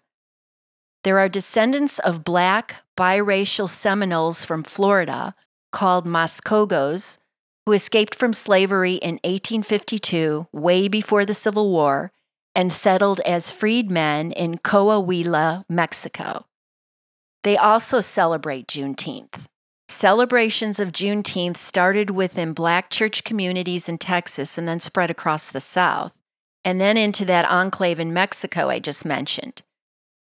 There 1.04 1.18
are 1.18 1.28
descendants 1.28 1.98
of 2.00 2.24
black, 2.24 2.75
biracial 2.96 3.68
Seminoles 3.68 4.46
from 4.46 4.62
Florida 4.62 5.34
called 5.72 6.06
Mascogos 6.06 7.18
who 7.66 7.74
escaped 7.74 8.16
from 8.16 8.34
slavery 8.34 8.96
in 8.96 9.16
1852, 9.24 10.48
way 10.51 10.88
before 10.88 11.25
the 11.25 11.34
Civil 11.34 11.72
War, 11.72 12.12
and 12.55 12.72
settled 12.72 13.20
as 13.22 13.51
freedmen 13.51 14.31
in 14.31 14.58
Coahuila, 14.58 15.63
Mexico. 15.70 16.46
They 17.43 17.58
also 17.58 18.01
celebrate 18.01 18.67
Juneteenth. 18.67 19.46
Celebrations 19.88 20.79
of 20.79 20.91
Juneteenth 20.91 21.58
started 21.58 22.12
within 22.12 22.53
black 22.53 22.89
church 22.89 23.24
communities 23.24 23.89
in 23.89 23.98
Texas 23.98 24.58
and 24.58 24.67
then 24.67 24.79
spread 24.79 25.12
across 25.12 25.50
the 25.50 25.60
South, 25.60 26.13
and 26.63 26.79
then 26.79 26.98
into 26.98 27.25
that 27.25 27.50
enclave 27.50 28.00
in 28.00 28.13
Mexico 28.13 28.70
I 28.70 28.79
just 28.79 29.05
mentioned. 29.05 29.62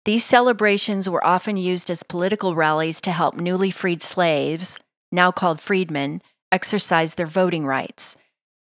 These 0.05 0.25
celebrations 0.25 1.07
were 1.07 1.25
often 1.25 1.57
used 1.57 1.91
as 1.91 2.01
political 2.01 2.55
rallies 2.55 3.01
to 3.01 3.11
help 3.11 3.35
newly 3.35 3.69
freed 3.69 4.01
slaves, 4.01 4.79
now 5.11 5.31
called 5.31 5.59
freedmen, 5.59 6.23
exercise 6.51 7.13
their 7.13 7.27
voting 7.27 7.65
rights. 7.65 8.17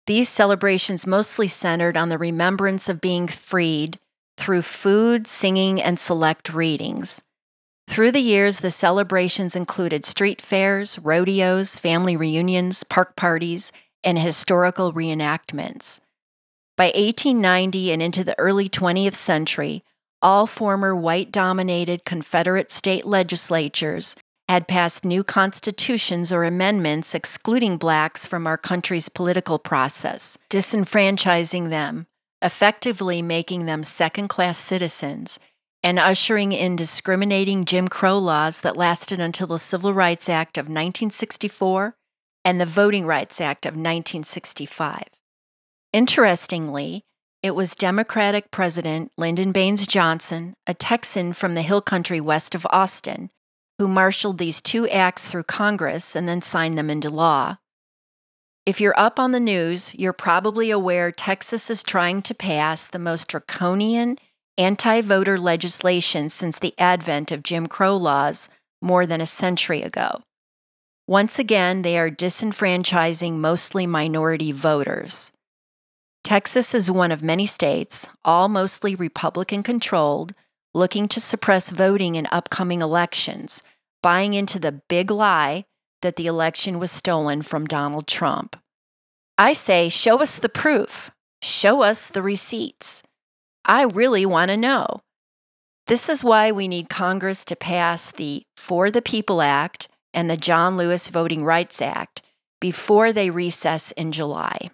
These 0.06 0.28
celebrations 0.28 1.06
mostly 1.06 1.48
centered 1.48 1.96
on 1.96 2.08
the 2.08 2.18
remembrance 2.18 2.88
of 2.88 3.00
being 3.00 3.28
freed 3.28 3.98
through 4.36 4.62
food, 4.62 5.26
singing, 5.26 5.80
and 5.80 6.00
select 6.00 6.52
readings. 6.52 7.22
Through 7.86 8.12
the 8.12 8.20
years, 8.20 8.60
the 8.60 8.70
celebrations 8.70 9.56
included 9.56 10.04
street 10.04 10.40
fairs, 10.40 10.98
rodeos, 10.98 11.78
family 11.78 12.16
reunions, 12.16 12.84
park 12.84 13.16
parties, 13.16 13.72
and 14.02 14.18
historical 14.18 14.92
reenactments. 14.92 16.00
By 16.76 16.86
1890 16.86 17.92
and 17.92 18.00
into 18.00 18.24
the 18.24 18.38
early 18.38 18.68
20th 18.68 19.16
century, 19.16 19.84
all 20.22 20.46
former 20.46 20.94
white 20.94 21.30
dominated 21.30 22.04
Confederate 22.04 22.70
state 22.70 23.04
legislatures 23.04 24.16
had 24.50 24.66
passed 24.66 25.04
new 25.04 25.22
constitutions 25.22 26.32
or 26.32 26.42
amendments 26.42 27.14
excluding 27.14 27.76
blacks 27.76 28.26
from 28.26 28.48
our 28.48 28.58
country's 28.58 29.08
political 29.08 29.60
process, 29.60 30.36
disenfranchising 30.50 31.70
them, 31.70 32.08
effectively 32.42 33.22
making 33.22 33.66
them 33.66 33.84
second 33.84 34.26
class 34.26 34.58
citizens, 34.58 35.38
and 35.84 36.00
ushering 36.00 36.50
in 36.50 36.74
discriminating 36.74 37.64
Jim 37.64 37.86
Crow 37.86 38.18
laws 38.18 38.62
that 38.62 38.76
lasted 38.76 39.20
until 39.20 39.46
the 39.46 39.58
Civil 39.60 39.94
Rights 39.94 40.28
Act 40.28 40.58
of 40.58 40.64
1964 40.64 41.94
and 42.44 42.60
the 42.60 42.66
Voting 42.66 43.06
Rights 43.06 43.40
Act 43.40 43.64
of 43.66 43.74
1965. 43.74 45.04
Interestingly, 45.92 47.04
it 47.40 47.54
was 47.54 47.76
Democratic 47.76 48.50
President 48.50 49.12
Lyndon 49.16 49.52
Baines 49.52 49.86
Johnson, 49.86 50.54
a 50.66 50.74
Texan 50.74 51.34
from 51.34 51.54
the 51.54 51.62
hill 51.62 51.80
country 51.80 52.20
west 52.20 52.56
of 52.56 52.66
Austin, 52.70 53.30
who 53.80 53.88
marshaled 53.88 54.36
these 54.36 54.60
two 54.60 54.86
acts 54.90 55.26
through 55.26 55.42
Congress 55.42 56.14
and 56.14 56.28
then 56.28 56.42
signed 56.42 56.76
them 56.76 56.90
into 56.90 57.08
law. 57.08 57.56
If 58.66 58.78
you're 58.78 59.00
up 59.00 59.18
on 59.18 59.32
the 59.32 59.40
news, 59.40 59.94
you're 59.94 60.12
probably 60.12 60.70
aware 60.70 61.10
Texas 61.10 61.70
is 61.70 61.82
trying 61.82 62.20
to 62.22 62.34
pass 62.34 62.86
the 62.86 62.98
most 62.98 63.28
draconian 63.28 64.18
anti 64.58 65.00
voter 65.00 65.38
legislation 65.38 66.28
since 66.28 66.58
the 66.58 66.74
advent 66.76 67.32
of 67.32 67.42
Jim 67.42 67.68
Crow 67.68 67.96
laws 67.96 68.50
more 68.82 69.06
than 69.06 69.22
a 69.22 69.26
century 69.26 69.80
ago. 69.80 70.20
Once 71.06 71.38
again, 71.38 71.80
they 71.80 71.98
are 71.98 72.10
disenfranchising 72.10 73.32
mostly 73.32 73.86
minority 73.86 74.52
voters. 74.52 75.32
Texas 76.22 76.74
is 76.74 76.90
one 76.90 77.10
of 77.10 77.22
many 77.22 77.46
states, 77.46 78.10
all 78.26 78.50
mostly 78.50 78.94
Republican 78.94 79.62
controlled, 79.62 80.34
looking 80.74 81.08
to 81.08 81.20
suppress 81.20 81.70
voting 81.70 82.16
in 82.16 82.28
upcoming 82.30 82.80
elections, 82.80 83.62
buying 84.02 84.34
into 84.34 84.58
the 84.58 84.80
big 84.88 85.10
lie 85.10 85.64
that 86.02 86.16
the 86.16 86.26
election 86.26 86.78
was 86.78 86.90
stolen 86.90 87.42
from 87.42 87.66
Donald 87.66 88.06
Trump. 88.06 88.56
I 89.36 89.52
say, 89.52 89.88
show 89.88 90.18
us 90.18 90.36
the 90.36 90.48
proof, 90.48 91.10
show 91.42 91.82
us 91.82 92.08
the 92.08 92.22
receipts. 92.22 93.02
I 93.64 93.84
really 93.84 94.24
want 94.24 94.50
to 94.50 94.56
know. 94.56 95.00
This 95.86 96.08
is 96.08 96.22
why 96.22 96.52
we 96.52 96.68
need 96.68 96.88
Congress 96.88 97.44
to 97.46 97.56
pass 97.56 98.10
the 98.10 98.42
For 98.56 98.90
the 98.90 99.02
People 99.02 99.42
Act 99.42 99.88
and 100.14 100.30
the 100.30 100.36
John 100.36 100.76
Lewis 100.76 101.08
Voting 101.08 101.44
Rights 101.44 101.82
Act 101.82 102.22
before 102.60 103.12
they 103.12 103.30
recess 103.30 103.90
in 103.92 104.12
July. 104.12 104.70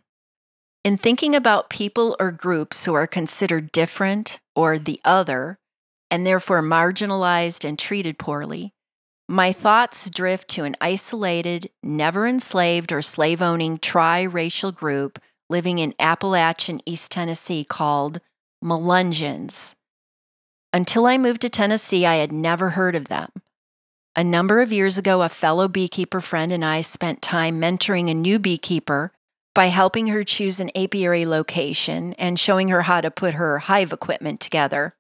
In 0.84 0.96
thinking 0.96 1.34
about 1.34 1.70
people 1.70 2.16
or 2.20 2.30
groups 2.30 2.84
who 2.84 2.94
are 2.94 3.06
considered 3.06 3.72
different 3.72 4.38
or 4.54 4.78
the 4.78 5.00
other, 5.04 5.58
and 6.10 6.26
therefore 6.26 6.62
marginalized 6.62 7.64
and 7.64 7.78
treated 7.78 8.18
poorly, 8.18 8.72
my 9.28 9.52
thoughts 9.52 10.08
drift 10.08 10.48
to 10.48 10.64
an 10.64 10.76
isolated, 10.80 11.68
never 11.82 12.26
enslaved 12.26 12.92
or 12.92 13.02
slave 13.02 13.42
owning 13.42 13.78
tri 13.78 14.22
racial 14.22 14.70
group 14.70 15.18
living 15.50 15.78
in 15.78 15.94
Appalachian 15.98 16.80
East 16.86 17.10
Tennessee 17.10 17.64
called 17.64 18.20
Melungeons. 18.62 19.74
Until 20.72 21.06
I 21.06 21.18
moved 21.18 21.40
to 21.42 21.48
Tennessee, 21.48 22.06
I 22.06 22.16
had 22.16 22.32
never 22.32 22.70
heard 22.70 22.94
of 22.94 23.08
them. 23.08 23.30
A 24.14 24.24
number 24.24 24.60
of 24.60 24.72
years 24.72 24.96
ago, 24.96 25.22
a 25.22 25.28
fellow 25.28 25.68
beekeeper 25.68 26.20
friend 26.20 26.52
and 26.52 26.64
I 26.64 26.80
spent 26.80 27.20
time 27.20 27.60
mentoring 27.60 28.10
a 28.10 28.14
new 28.14 28.38
beekeeper 28.38 29.12
by 29.54 29.66
helping 29.66 30.08
her 30.08 30.22
choose 30.22 30.60
an 30.60 30.70
apiary 30.76 31.26
location 31.26 32.12
and 32.14 32.38
showing 32.38 32.68
her 32.68 32.82
how 32.82 33.00
to 33.00 33.10
put 33.10 33.34
her 33.34 33.58
hive 33.58 33.92
equipment 33.92 34.40
together. 34.40 34.94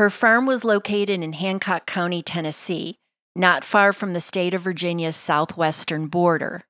Her 0.00 0.08
farm 0.08 0.46
was 0.46 0.64
located 0.64 1.22
in 1.22 1.34
Hancock 1.34 1.84
County, 1.84 2.22
Tennessee, 2.22 2.96
not 3.36 3.62
far 3.62 3.92
from 3.92 4.14
the 4.14 4.20
state 4.22 4.54
of 4.54 4.62
Virginia's 4.62 5.14
southwestern 5.14 6.06
border. 6.06 6.62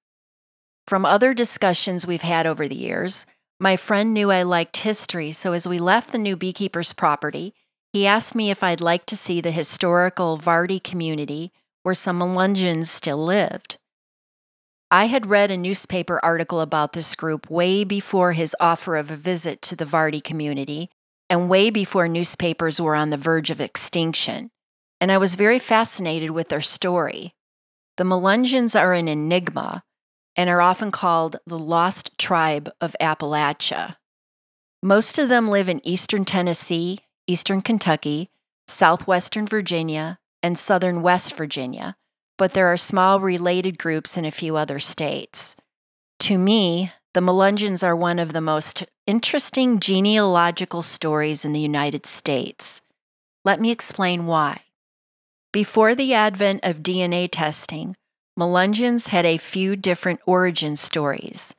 From 0.89 1.07
other 1.07 1.33
discussions 1.33 2.05
we've 2.05 2.23
had 2.23 2.45
over 2.45 2.67
the 2.67 2.75
years, 2.75 3.27
my 3.61 3.77
friend 3.77 4.13
knew 4.13 4.33
I 4.33 4.43
liked 4.43 4.79
history, 4.79 5.31
so 5.31 5.53
as 5.53 5.65
we 5.65 5.79
left 5.79 6.11
the 6.11 6.19
new 6.19 6.37
beekeeper's 6.37 6.93
property, 6.93 7.55
he 7.93 8.05
asked 8.05 8.35
me 8.35 8.51
if 8.51 8.65
I'd 8.65 8.81
like 8.81 9.07
to 9.07 9.17
see 9.17 9.41
the 9.41 9.53
historical 9.53 10.37
Vardy 10.37 10.83
community 10.83 11.53
where 11.85 11.95
some 11.95 12.19
Melungeons 12.19 12.87
still 12.87 13.25
lived. 13.25 13.79
I 14.91 15.05
had 15.05 15.27
read 15.27 15.53
a 15.53 15.57
newspaper 15.57 16.19
article 16.25 16.61
about 16.61 16.95
this 16.95 17.15
group 17.15 17.49
way 17.49 17.85
before 17.85 18.33
his 18.33 18.57
offer 18.59 18.97
of 18.97 19.09
a 19.09 19.15
visit 19.15 19.63
to 19.63 19.77
the 19.77 19.85
Vardy 19.85 20.21
community 20.21 20.91
and 21.31 21.49
way 21.49 21.71
before 21.71 22.09
newspapers 22.09 22.81
were 22.81 22.97
on 22.97 23.11
the 23.11 23.17
verge 23.17 23.51
of 23.51 23.61
extinction, 23.61 24.51
and 25.01 25.11
I 25.13 25.17
was 25.17 25.37
very 25.37 25.61
fascinated 25.61 26.33
with 26.33 26.49
their 26.49 26.61
story. 26.61 27.35
The 27.97 28.05
Melungeons 28.05 28.79
are 28.79 28.93
an 28.93 29.09
enigma 29.09 29.85
and 30.37 30.51
are 30.51 30.61
often 30.61 30.91
called 30.91 31.37
the 31.47 31.59
Lost 31.59 32.19
Tribe 32.19 32.69
of 32.81 32.97
Appalachia. 33.01 33.97
Most 34.83 35.19
of 35.19 35.29
them 35.29 35.49
live 35.49 35.69
in 35.69 35.87
eastern 35.87 36.25
Tennessee, 36.25 36.99
eastern 37.27 37.63
Kentucky, 37.63 38.31
southwestern 38.67 39.47
Virginia, 39.47 40.19
and 40.43 40.59
southern 40.59 41.03
West 41.03 41.35
Virginia, 41.35 41.97
but 42.39 42.55
there 42.55 42.67
are 42.67 42.77
small 42.77 43.21
related 43.21 43.79
groups 43.79 44.17
in 44.17 44.25
a 44.25 44.31
few 44.31 44.57
other 44.57 44.79
states. 44.79 45.55
To 46.21 46.39
me, 46.39 46.93
the 47.13 47.21
Melungeons 47.21 47.83
are 47.83 47.97
one 47.97 48.21
of 48.21 48.33
the 48.33 48.41
most 48.41 48.85
interesting 49.07 49.81
genealogical 49.81 50.81
stories 50.83 51.45
in 51.45 51.53
the 51.53 51.61
United 51.61 52.07
States. 52.07 52.81
Let 53.45 53.61
me 53.61 53.73
explain 53.73 54.27
why. 54.27 54.63
Before 55.53 55.97
the 55.97 56.15
advent 56.15 56.61
of 56.63 56.85
DNA 56.85 57.29
testing, 57.31 57.97
Melungeons 58.39 59.09
had 59.09 59.27
a 59.27 59.39
few 59.39 59.75
different 59.75 60.21
origin 60.25 60.77
stories. 60.77 61.53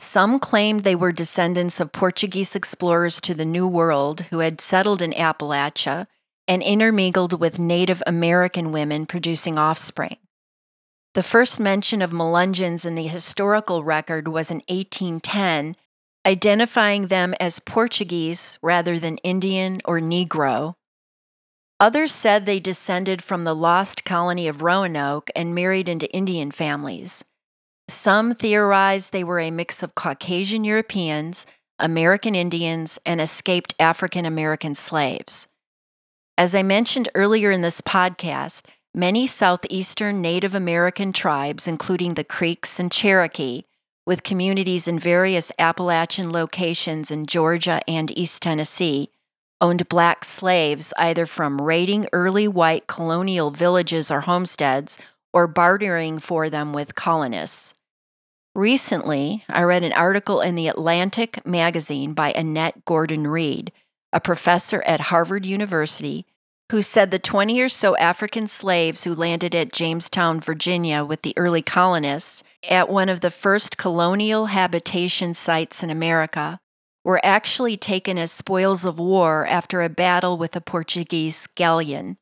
Some 0.00 0.40
claimed 0.40 0.82
they 0.82 0.96
were 0.96 1.12
descendants 1.12 1.78
of 1.78 1.92
Portuguese 1.92 2.56
explorers 2.56 3.20
to 3.20 3.34
the 3.34 3.44
New 3.44 3.68
World 3.68 4.22
who 4.30 4.40
had 4.40 4.60
settled 4.60 5.02
in 5.02 5.12
Appalachia 5.12 6.08
and 6.48 6.62
intermingled 6.62 7.38
with 7.38 7.60
Native 7.60 8.02
American 8.08 8.72
women 8.72 9.06
producing 9.06 9.56
offspring. 9.56 10.16
The 11.14 11.22
first 11.24 11.58
mention 11.58 12.02
of 12.02 12.12
Melungeons 12.12 12.86
in 12.86 12.94
the 12.94 13.08
historical 13.08 13.82
record 13.82 14.28
was 14.28 14.48
in 14.48 14.62
1810, 14.68 15.74
identifying 16.24 17.08
them 17.08 17.34
as 17.40 17.58
Portuguese 17.58 18.58
rather 18.62 18.96
than 18.96 19.16
Indian 19.18 19.80
or 19.84 19.98
Negro. 19.98 20.74
Others 21.80 22.12
said 22.12 22.46
they 22.46 22.60
descended 22.60 23.22
from 23.24 23.42
the 23.42 23.56
lost 23.56 24.04
colony 24.04 24.46
of 24.46 24.62
Roanoke 24.62 25.30
and 25.34 25.54
married 25.54 25.88
into 25.88 26.12
Indian 26.12 26.52
families. 26.52 27.24
Some 27.88 28.32
theorized 28.32 29.10
they 29.10 29.24
were 29.24 29.40
a 29.40 29.50
mix 29.50 29.82
of 29.82 29.96
Caucasian 29.96 30.62
Europeans, 30.62 31.44
American 31.80 32.36
Indians, 32.36 33.00
and 33.04 33.20
escaped 33.20 33.74
African 33.80 34.24
American 34.24 34.76
slaves. 34.76 35.48
As 36.38 36.54
I 36.54 36.62
mentioned 36.62 37.08
earlier 37.16 37.50
in 37.50 37.62
this 37.62 37.80
podcast, 37.80 38.62
many 38.94 39.26
southeastern 39.26 40.20
Native 40.20 40.54
American 40.54 41.12
tribes, 41.12 41.68
including 41.68 42.14
the 42.14 42.24
Creeks 42.24 42.80
and 42.80 42.90
Cherokee, 42.90 43.62
with 44.06 44.22
communities 44.22 44.88
in 44.88 44.98
various 44.98 45.52
Appalachian 45.58 46.30
locations 46.30 47.10
in 47.10 47.26
Georgia 47.26 47.80
and 47.86 48.16
East 48.18 48.42
Tennessee, 48.42 49.10
owned 49.60 49.88
black 49.88 50.24
slaves 50.24 50.92
either 50.98 51.26
from 51.26 51.60
raiding 51.60 52.08
early 52.12 52.48
white 52.48 52.86
colonial 52.86 53.50
villages 53.50 54.10
or 54.10 54.22
homesteads 54.22 54.98
or 55.32 55.46
bartering 55.46 56.18
for 56.18 56.50
them 56.50 56.72
with 56.72 56.94
colonists. 56.94 57.74
Recently, 58.54 59.44
I 59.48 59.62
read 59.62 59.84
an 59.84 59.92
article 59.92 60.40
in 60.40 60.56
the 60.56 60.66
Atlantic 60.66 61.46
magazine 61.46 62.14
by 62.14 62.32
Annette 62.32 62.84
Gordon 62.84 63.28
Reed, 63.28 63.70
a 64.12 64.20
professor 64.20 64.82
at 64.82 65.02
Harvard 65.02 65.46
University, 65.46 66.26
who 66.70 66.82
said 66.82 67.10
the 67.10 67.18
20 67.18 67.60
or 67.60 67.68
so 67.68 67.96
African 67.96 68.48
slaves 68.48 69.04
who 69.04 69.12
landed 69.14 69.54
at 69.54 69.72
Jamestown, 69.72 70.40
Virginia 70.40 71.04
with 71.04 71.22
the 71.22 71.34
early 71.36 71.62
colonists 71.62 72.42
at 72.68 72.88
one 72.88 73.08
of 73.08 73.20
the 73.20 73.30
first 73.30 73.76
colonial 73.76 74.46
habitation 74.46 75.34
sites 75.34 75.82
in 75.82 75.90
America 75.90 76.58
were 77.04 77.20
actually 77.24 77.76
taken 77.76 78.18
as 78.18 78.30
spoils 78.30 78.84
of 78.84 78.98
war 78.98 79.46
after 79.46 79.82
a 79.82 79.88
battle 79.88 80.36
with 80.36 80.54
a 80.54 80.60
Portuguese 80.60 81.46
galleon. 81.54 82.16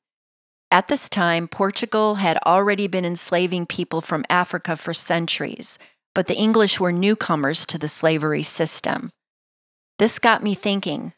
At 0.70 0.88
this 0.88 1.08
time, 1.08 1.48
Portugal 1.48 2.16
had 2.16 2.38
already 2.46 2.86
been 2.86 3.04
enslaving 3.04 3.66
people 3.66 4.00
from 4.00 4.24
Africa 4.28 4.76
for 4.76 4.94
centuries 4.94 5.78
but 6.18 6.26
the 6.26 6.36
English 6.36 6.80
were 6.80 6.90
newcomers 6.90 7.64
to 7.64 7.78
the 7.78 7.86
slavery 7.86 8.42
system. 8.42 9.08
This 10.00 10.18
got 10.18 10.42
me 10.42 10.54
thinking 10.54 11.12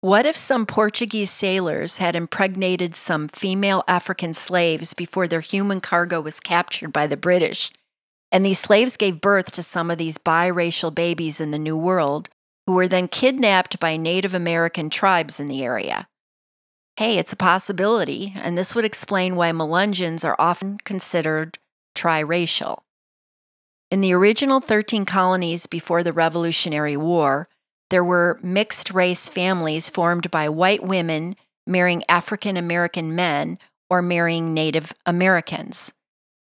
what 0.00 0.24
if 0.24 0.34
some 0.34 0.64
Portuguese 0.64 1.30
sailors 1.30 1.98
had 1.98 2.16
impregnated 2.16 2.94
some 2.94 3.28
female 3.28 3.84
African 3.86 4.32
slaves 4.32 4.94
before 4.94 5.28
their 5.28 5.40
human 5.40 5.80
cargo 5.80 6.22
was 6.22 6.40
captured 6.40 6.92
by 6.92 7.06
the 7.06 7.18
British? 7.18 7.70
And 8.32 8.44
these 8.44 8.58
slaves 8.58 8.96
gave 8.96 9.20
birth 9.20 9.52
to 9.52 9.62
some 9.62 9.90
of 9.90 9.98
these 9.98 10.16
biracial 10.16 10.94
babies 10.94 11.40
in 11.40 11.50
the 11.50 11.58
New 11.58 11.76
World, 11.76 12.30
who 12.66 12.74
were 12.74 12.88
then 12.88 13.08
kidnapped 13.08 13.78
by 13.78 13.96
Native 13.96 14.32
American 14.32 14.88
tribes 14.88 15.38
in 15.38 15.48
the 15.48 15.62
area. 15.62 16.08
Hey, 16.96 17.18
it's 17.18 17.32
a 17.32 17.36
possibility, 17.36 18.32
and 18.36 18.56
this 18.56 18.74
would 18.74 18.84
explain 18.84 19.36
why 19.36 19.50
Melungeons 19.50 20.24
are 20.24 20.36
often 20.38 20.78
considered 20.84 21.58
triracial. 21.94 22.80
In 23.90 24.00
the 24.00 24.12
original 24.12 24.60
13 24.60 25.04
colonies 25.04 25.66
before 25.66 26.02
the 26.02 26.12
Revolutionary 26.12 26.96
War, 26.96 27.48
there 27.90 28.04
were 28.04 28.40
mixed 28.42 28.90
race 28.90 29.28
families 29.28 29.90
formed 29.90 30.30
by 30.30 30.48
white 30.48 30.82
women 30.82 31.36
marrying 31.66 32.02
African 32.08 32.56
American 32.56 33.14
men 33.14 33.58
or 33.88 34.00
marrying 34.00 34.54
Native 34.54 34.92
Americans. 35.04 35.92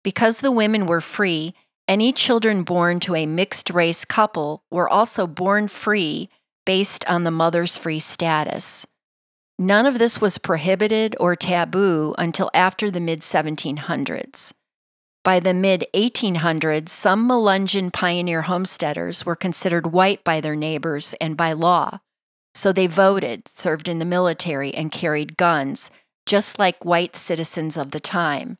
Because 0.03 0.39
the 0.39 0.51
women 0.51 0.85
were 0.85 1.01
free, 1.01 1.53
any 1.87 2.13
children 2.13 2.63
born 2.63 2.99
to 3.01 3.15
a 3.15 3.25
mixed 3.25 3.69
race 3.69 4.05
couple 4.05 4.63
were 4.69 4.89
also 4.89 5.27
born 5.27 5.67
free 5.67 6.29
based 6.65 7.03
on 7.05 7.23
the 7.23 7.31
mother's 7.31 7.77
free 7.77 7.99
status. 7.99 8.85
None 9.57 9.85
of 9.85 9.99
this 9.99 10.19
was 10.19 10.37
prohibited 10.37 11.15
or 11.19 11.35
taboo 11.35 12.15
until 12.17 12.49
after 12.53 12.89
the 12.89 12.99
mid 12.99 13.21
1700s. 13.21 14.53
By 15.23 15.39
the 15.39 15.53
mid 15.53 15.85
1800s, 15.93 16.89
some 16.89 17.29
Melungeon 17.29 17.93
pioneer 17.93 18.43
homesteaders 18.43 19.23
were 19.23 19.35
considered 19.35 19.93
white 19.93 20.23
by 20.23 20.41
their 20.41 20.55
neighbors 20.55 21.13
and 21.21 21.37
by 21.37 21.53
law. 21.53 21.99
So 22.55 22.73
they 22.73 22.87
voted, 22.87 23.47
served 23.47 23.87
in 23.87 23.99
the 23.99 24.05
military, 24.05 24.73
and 24.73 24.91
carried 24.91 25.37
guns, 25.37 25.91
just 26.25 26.57
like 26.57 26.83
white 26.83 27.15
citizens 27.15 27.77
of 27.77 27.91
the 27.91 27.99
time. 27.99 28.57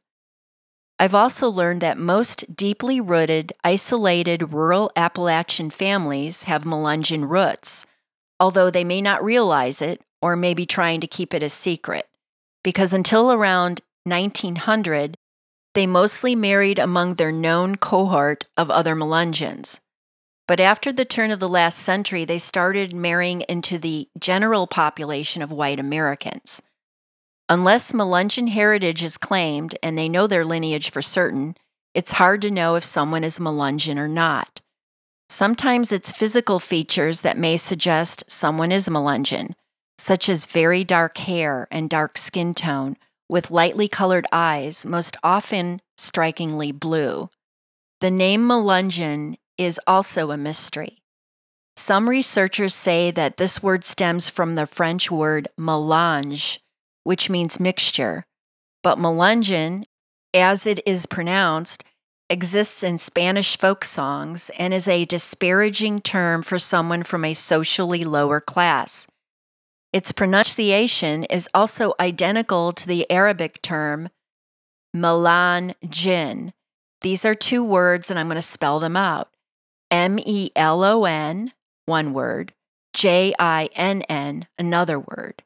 I've 1.00 1.16
also 1.16 1.50
learned 1.50 1.82
that 1.82 1.98
most 1.98 2.56
deeply 2.56 3.02
rooted, 3.02 3.54
isolated 3.64 4.54
rural 4.54 4.92
Appalachian 4.96 5.72
families 5.72 6.44
have 6.44 6.64
Melungeon 6.64 7.28
roots, 7.28 7.88
although 8.40 8.70
they 8.70 8.84
may 8.84 9.02
not 9.02 9.24
realize 9.24 9.82
it 9.82 10.04
or 10.22 10.36
may 10.36 10.54
be 10.54 10.68
trying 10.68 11.02
to 11.02 11.08
keep 11.08 11.34
it 11.34 11.42
a 11.42 11.50
secret. 11.50 12.08
Because 12.64 12.94
until 12.94 13.32
around 13.32 13.82
1900, 14.04 15.18
they 15.74 15.88
mostly 15.88 16.36
married 16.36 16.80
among 16.80 17.16
their 17.16 17.32
known 17.32 17.76
cohort 17.76 18.48
of 18.58 18.70
other 18.70 18.96
Melungeons. 18.96 19.80
But 20.48 20.60
after 20.60 20.92
the 20.92 21.06
turn 21.06 21.32
of 21.32 21.40
the 21.40 21.48
last 21.48 21.80
century, 21.80 22.26
they 22.26 22.40
started 22.40 22.94
marrying 22.94 23.42
into 23.48 23.78
the 23.78 24.10
general 24.20 24.68
population 24.68 25.42
of 25.42 25.52
white 25.52 25.80
Americans. 25.80 26.62
Unless 27.48 27.92
Melungeon 27.92 28.50
heritage 28.50 29.04
is 29.04 29.18
claimed 29.18 29.78
and 29.82 29.98
they 29.98 30.10
know 30.10 30.28
their 30.28 30.44
lineage 30.44 30.90
for 30.90 31.02
certain, 31.02 31.56
it's 31.94 32.14
hard 32.14 32.42
to 32.42 32.52
know 32.52 32.76
if 32.76 32.84
someone 32.84 33.24
is 33.24 33.40
Melungeon 33.40 33.98
or 33.98 34.08
not. 34.08 34.62
Sometimes 35.30 35.94
it's 35.94 36.12
physical 36.12 36.60
features 36.60 37.22
that 37.22 37.38
may 37.38 37.56
suggest 37.56 38.30
someone 38.30 38.72
is 38.72 38.90
Melungeon, 38.90 39.54
such 39.98 40.28
as 40.28 40.46
very 40.46 40.84
dark 40.84 41.18
hair 41.20 41.68
and 41.72 41.90
dark 41.90 42.18
skin 42.18 42.54
tone 42.54 42.98
with 43.32 43.50
lightly 43.50 43.88
colored 43.88 44.28
eyes, 44.34 44.86
most 44.86 45.16
often 45.24 45.82
strikingly 45.96 46.74
blue. 46.74 47.30
The 48.02 48.12
name 48.12 48.42
Melungeon 48.42 49.38
is 49.58 49.80
also 49.88 50.32
a 50.32 50.38
mystery. 50.38 50.98
Some 51.78 52.10
researchers 52.10 52.76
say 52.76 53.10
that 53.12 53.38
this 53.38 53.64
word 53.64 53.86
stems 53.86 54.28
from 54.28 54.56
the 54.56 54.68
French 54.68 55.10
word 55.10 55.48
melange, 55.58 56.60
which 57.06 57.30
means 57.30 57.58
mixture, 57.58 58.26
but 58.84 58.98
Melungeon, 58.98 59.86
as 60.34 60.66
it 60.66 60.86
is 60.86 61.06
pronounced, 61.06 61.86
exists 62.30 62.84
in 62.84 63.00
Spanish 63.00 63.58
folk 63.58 63.86
songs 63.86 64.52
and 64.60 64.74
is 64.74 64.90
a 64.90 65.06
disparaging 65.06 66.02
term 66.02 66.42
for 66.42 66.60
someone 66.60 67.04
from 67.04 67.24
a 67.24 67.34
socially 67.34 68.04
lower 68.04 68.42
class. 68.42 69.08
Its 69.94 70.12
pronunciation 70.12 71.26
is 71.26 71.50
also 71.54 71.94
identical 72.00 72.72
to 72.72 72.88
the 72.88 73.10
Arabic 73.12 73.62
term 73.62 74.10
melon 74.94 75.74
jinn. 75.90 76.54
These 77.02 77.26
are 77.26 77.36
two 77.36 77.64
words, 77.64 78.10
and 78.10 78.20
I'm 78.20 78.28
going 78.28 78.36
to 78.36 78.42
spell 78.42 78.80
them 78.80 78.96
out 78.96 79.30
M 79.90 80.18
E 80.20 80.52
L 80.56 80.84
O 80.84 81.04
N, 81.04 81.52
one 81.86 82.14
word, 82.14 82.54
J 82.94 83.34
I 83.38 83.70
N 83.76 84.04
N, 84.04 84.48
another 84.58 85.00
word. 85.00 85.44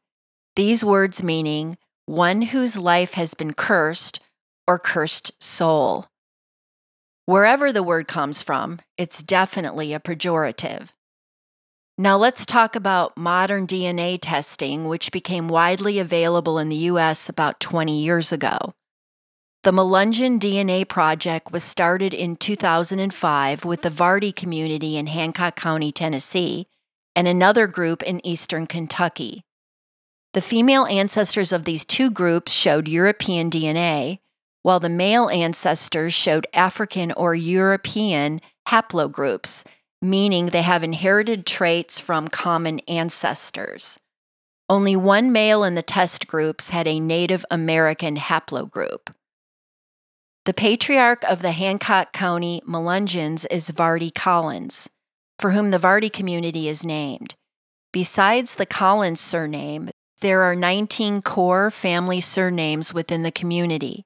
These 0.55 0.85
words 0.85 1.23
meaning 1.23 1.77
one 2.05 2.43
whose 2.43 2.77
life 2.77 3.13
has 3.15 3.33
been 3.33 3.53
cursed 3.53 4.19
or 4.67 4.77
cursed 4.77 5.31
soul. 5.41 6.07
Wherever 7.25 7.73
the 7.73 7.81
word 7.81 8.07
comes 8.07 8.43
from, 8.43 8.79
it's 8.97 9.23
definitely 9.23 9.93
a 9.93 9.99
pejorative. 9.99 10.89
Now, 11.97 12.17
let's 12.17 12.45
talk 12.45 12.75
about 12.75 13.15
modern 13.15 13.65
DNA 13.65 14.19
testing, 14.21 14.85
which 14.85 15.13
became 15.13 15.47
widely 15.47 15.97
available 15.97 16.59
in 16.59 16.67
the 16.67 16.91
US 16.91 17.29
about 17.29 17.61
20 17.61 17.97
years 17.97 18.33
ago. 18.33 18.73
The 19.63 19.71
Melungeon 19.71 20.37
DNA 20.37 20.85
Project 20.87 21.53
was 21.53 21.63
started 21.63 22.13
in 22.13 22.35
2005 22.35 23.63
with 23.63 23.81
the 23.81 23.89
Vardy 23.89 24.35
community 24.35 24.97
in 24.97 25.07
Hancock 25.07 25.55
County, 25.55 25.93
Tennessee, 25.93 26.67
and 27.15 27.29
another 27.29 27.65
group 27.65 28.03
in 28.03 28.25
eastern 28.27 28.67
Kentucky. 28.67 29.45
The 30.33 30.41
female 30.41 30.85
ancestors 30.87 31.53
of 31.53 31.63
these 31.63 31.85
two 31.85 32.11
groups 32.11 32.51
showed 32.51 32.89
European 32.89 33.49
DNA, 33.49 34.19
while 34.63 34.81
the 34.81 34.89
male 34.89 35.29
ancestors 35.29 36.13
showed 36.13 36.45
African 36.53 37.13
or 37.13 37.33
European 37.33 38.41
haplogroups, 38.67 39.63
meaning 40.09 40.47
they 40.47 40.61
have 40.61 40.83
inherited 40.83 41.45
traits 41.45 41.99
from 41.99 42.27
common 42.27 42.79
ancestors. 42.87 43.99
Only 44.67 44.95
one 44.95 45.31
male 45.31 45.63
in 45.63 45.75
the 45.75 45.83
test 45.83 46.27
groups 46.27 46.69
had 46.69 46.87
a 46.87 46.99
Native 46.99 47.45
American 47.51 48.17
haplogroup. 48.17 49.13
The 50.45 50.53
patriarch 50.53 51.23
of 51.23 51.41
the 51.41 51.51
Hancock 51.51 52.13
County 52.13 52.61
Melungeons 52.67 53.45
is 53.49 53.71
Vardy 53.71 54.13
Collins, 54.13 54.89
for 55.39 55.51
whom 55.51 55.71
the 55.71 55.79
Vardy 55.79 56.11
community 56.11 56.67
is 56.67 56.85
named. 56.85 57.35
Besides 57.91 58.55
the 58.55 58.65
Collins 58.65 59.19
surname, 59.19 59.89
there 60.21 60.41
are 60.41 60.55
19 60.55 61.21
core 61.21 61.69
family 61.71 62.21
surnames 62.21 62.93
within 62.93 63.23
the 63.23 63.31
community. 63.31 64.03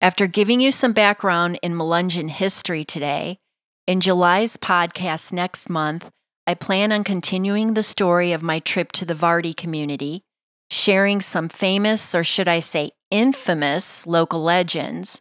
After 0.00 0.26
giving 0.26 0.60
you 0.60 0.70
some 0.70 0.92
background 0.92 1.58
in 1.62 1.74
Melungeon 1.74 2.30
history 2.30 2.84
today, 2.84 3.38
in 3.86 4.00
July's 4.00 4.56
podcast 4.56 5.32
next 5.32 5.68
month, 5.68 6.10
I 6.46 6.54
plan 6.54 6.90
on 6.90 7.04
continuing 7.04 7.74
the 7.74 7.82
story 7.82 8.32
of 8.32 8.42
my 8.42 8.58
trip 8.58 8.92
to 8.92 9.04
the 9.04 9.14
Vardy 9.14 9.54
community, 9.54 10.22
sharing 10.70 11.20
some 11.20 11.48
famous, 11.48 12.14
or 12.14 12.24
should 12.24 12.48
I 12.48 12.60
say 12.60 12.92
infamous, 13.10 14.06
local 14.06 14.42
legends. 14.42 15.20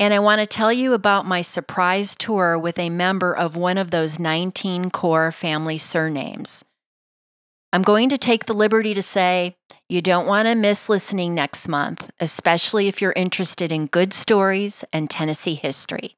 And 0.00 0.14
I 0.14 0.20
want 0.20 0.40
to 0.40 0.46
tell 0.46 0.72
you 0.72 0.94
about 0.94 1.26
my 1.26 1.42
surprise 1.42 2.16
tour 2.16 2.58
with 2.58 2.78
a 2.78 2.90
member 2.90 3.36
of 3.36 3.56
one 3.56 3.78
of 3.78 3.90
those 3.90 4.18
19 4.18 4.90
core 4.90 5.30
family 5.30 5.78
surnames. 5.78 6.64
I'm 7.74 7.82
going 7.82 8.08
to 8.08 8.18
take 8.18 8.46
the 8.46 8.54
liberty 8.54 8.94
to 8.94 9.02
say 9.02 9.54
you 9.88 10.00
don't 10.02 10.26
want 10.26 10.48
to 10.48 10.54
miss 10.54 10.88
listening 10.88 11.34
next 11.34 11.68
month, 11.68 12.10
especially 12.20 12.88
if 12.88 13.00
you're 13.00 13.12
interested 13.14 13.70
in 13.70 13.86
good 13.86 14.12
stories 14.12 14.84
and 14.92 15.08
Tennessee 15.08 15.54
history. 15.54 16.16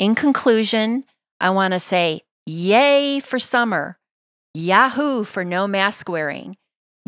In 0.00 0.16
conclusion, 0.16 1.04
I 1.40 1.50
want 1.50 1.72
to 1.72 1.78
say 1.78 2.22
yay 2.46 3.20
for 3.20 3.38
summer, 3.38 3.96
yahoo 4.52 5.22
for 5.22 5.44
no 5.44 5.68
mask 5.68 6.08
wearing, 6.08 6.56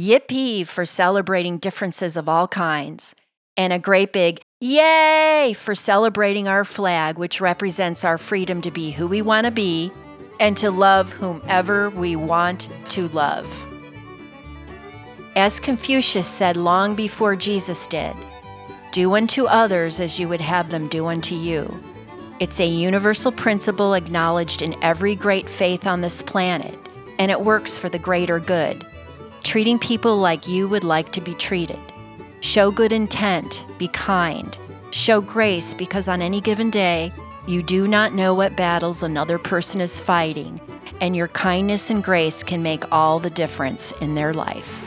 yippee 0.01 0.64
for 0.64 0.87
celebrating 0.87 1.59
differences 1.59 2.16
of 2.16 2.29
all 2.29 2.46
kinds, 2.46 3.12
and 3.57 3.72
a 3.72 3.81
great 3.81 4.12
big 4.12 4.40
yay 4.61 5.53
for 5.59 5.75
celebrating 5.75 6.46
our 6.46 6.64
flag, 6.64 7.18
which 7.18 7.40
represents 7.40 8.05
our 8.05 8.18
freedom 8.18 8.61
to 8.61 8.70
be 8.70 8.92
who 8.92 9.09
we 9.09 9.20
want 9.20 9.46
to 9.46 9.51
be 9.51 9.90
and 10.38 10.57
to 10.57 10.70
love 10.70 11.12
whomever 11.12 11.90
we 11.90 12.14
want 12.14 12.68
to 12.90 13.09
love. 13.09 13.66
As 15.35 15.59
Confucius 15.59 16.29
said 16.29 16.57
long 16.57 16.94
before 16.94 17.35
Jesus 17.35 17.88
did, 17.88 18.14
do 18.92 19.12
unto 19.16 19.46
others 19.46 19.99
as 19.99 20.20
you 20.20 20.29
would 20.29 20.40
have 20.40 20.70
them 20.70 20.87
do 20.87 21.07
unto 21.07 21.35
you. 21.35 21.83
It's 22.38 22.61
a 22.61 22.66
universal 22.66 23.33
principle 23.33 23.94
acknowledged 23.94 24.61
in 24.61 24.77
every 24.85 25.14
great 25.14 25.49
faith 25.49 25.87
on 25.87 26.03
this 26.03 26.20
planet, 26.20 26.79
and 27.18 27.31
it 27.31 27.40
works 27.40 27.79
for 27.79 27.88
the 27.88 27.99
greater 27.99 28.38
good. 28.38 28.87
Treating 29.42 29.79
people 29.79 30.18
like 30.18 30.46
you 30.46 30.68
would 30.68 30.85
like 30.85 31.12
to 31.12 31.22
be 31.22 31.33
treated. 31.33 31.79
Show 32.40 32.70
good 32.70 32.92
intent, 32.92 33.64
be 33.79 33.88
kind, 33.88 34.57
show 34.90 35.22
grace 35.22 35.72
because 35.72 36.09
on 36.09 36.20
any 36.20 36.42
given 36.42 36.68
day, 36.68 37.11
you 37.46 37.62
do 37.62 37.88
not 37.88 38.12
know 38.12 38.35
what 38.35 38.55
battles 38.55 39.03
another 39.03 39.38
person 39.38 39.81
is 39.81 39.99
fighting, 39.99 40.61
and 41.01 41.16
your 41.16 41.29
kindness 41.29 41.88
and 41.88 42.05
grace 42.05 42.42
can 42.42 42.62
make 42.62 42.85
all 42.92 43.18
the 43.18 43.31
difference 43.31 43.92
in 44.03 44.14
their 44.14 44.35
life. 44.35 44.86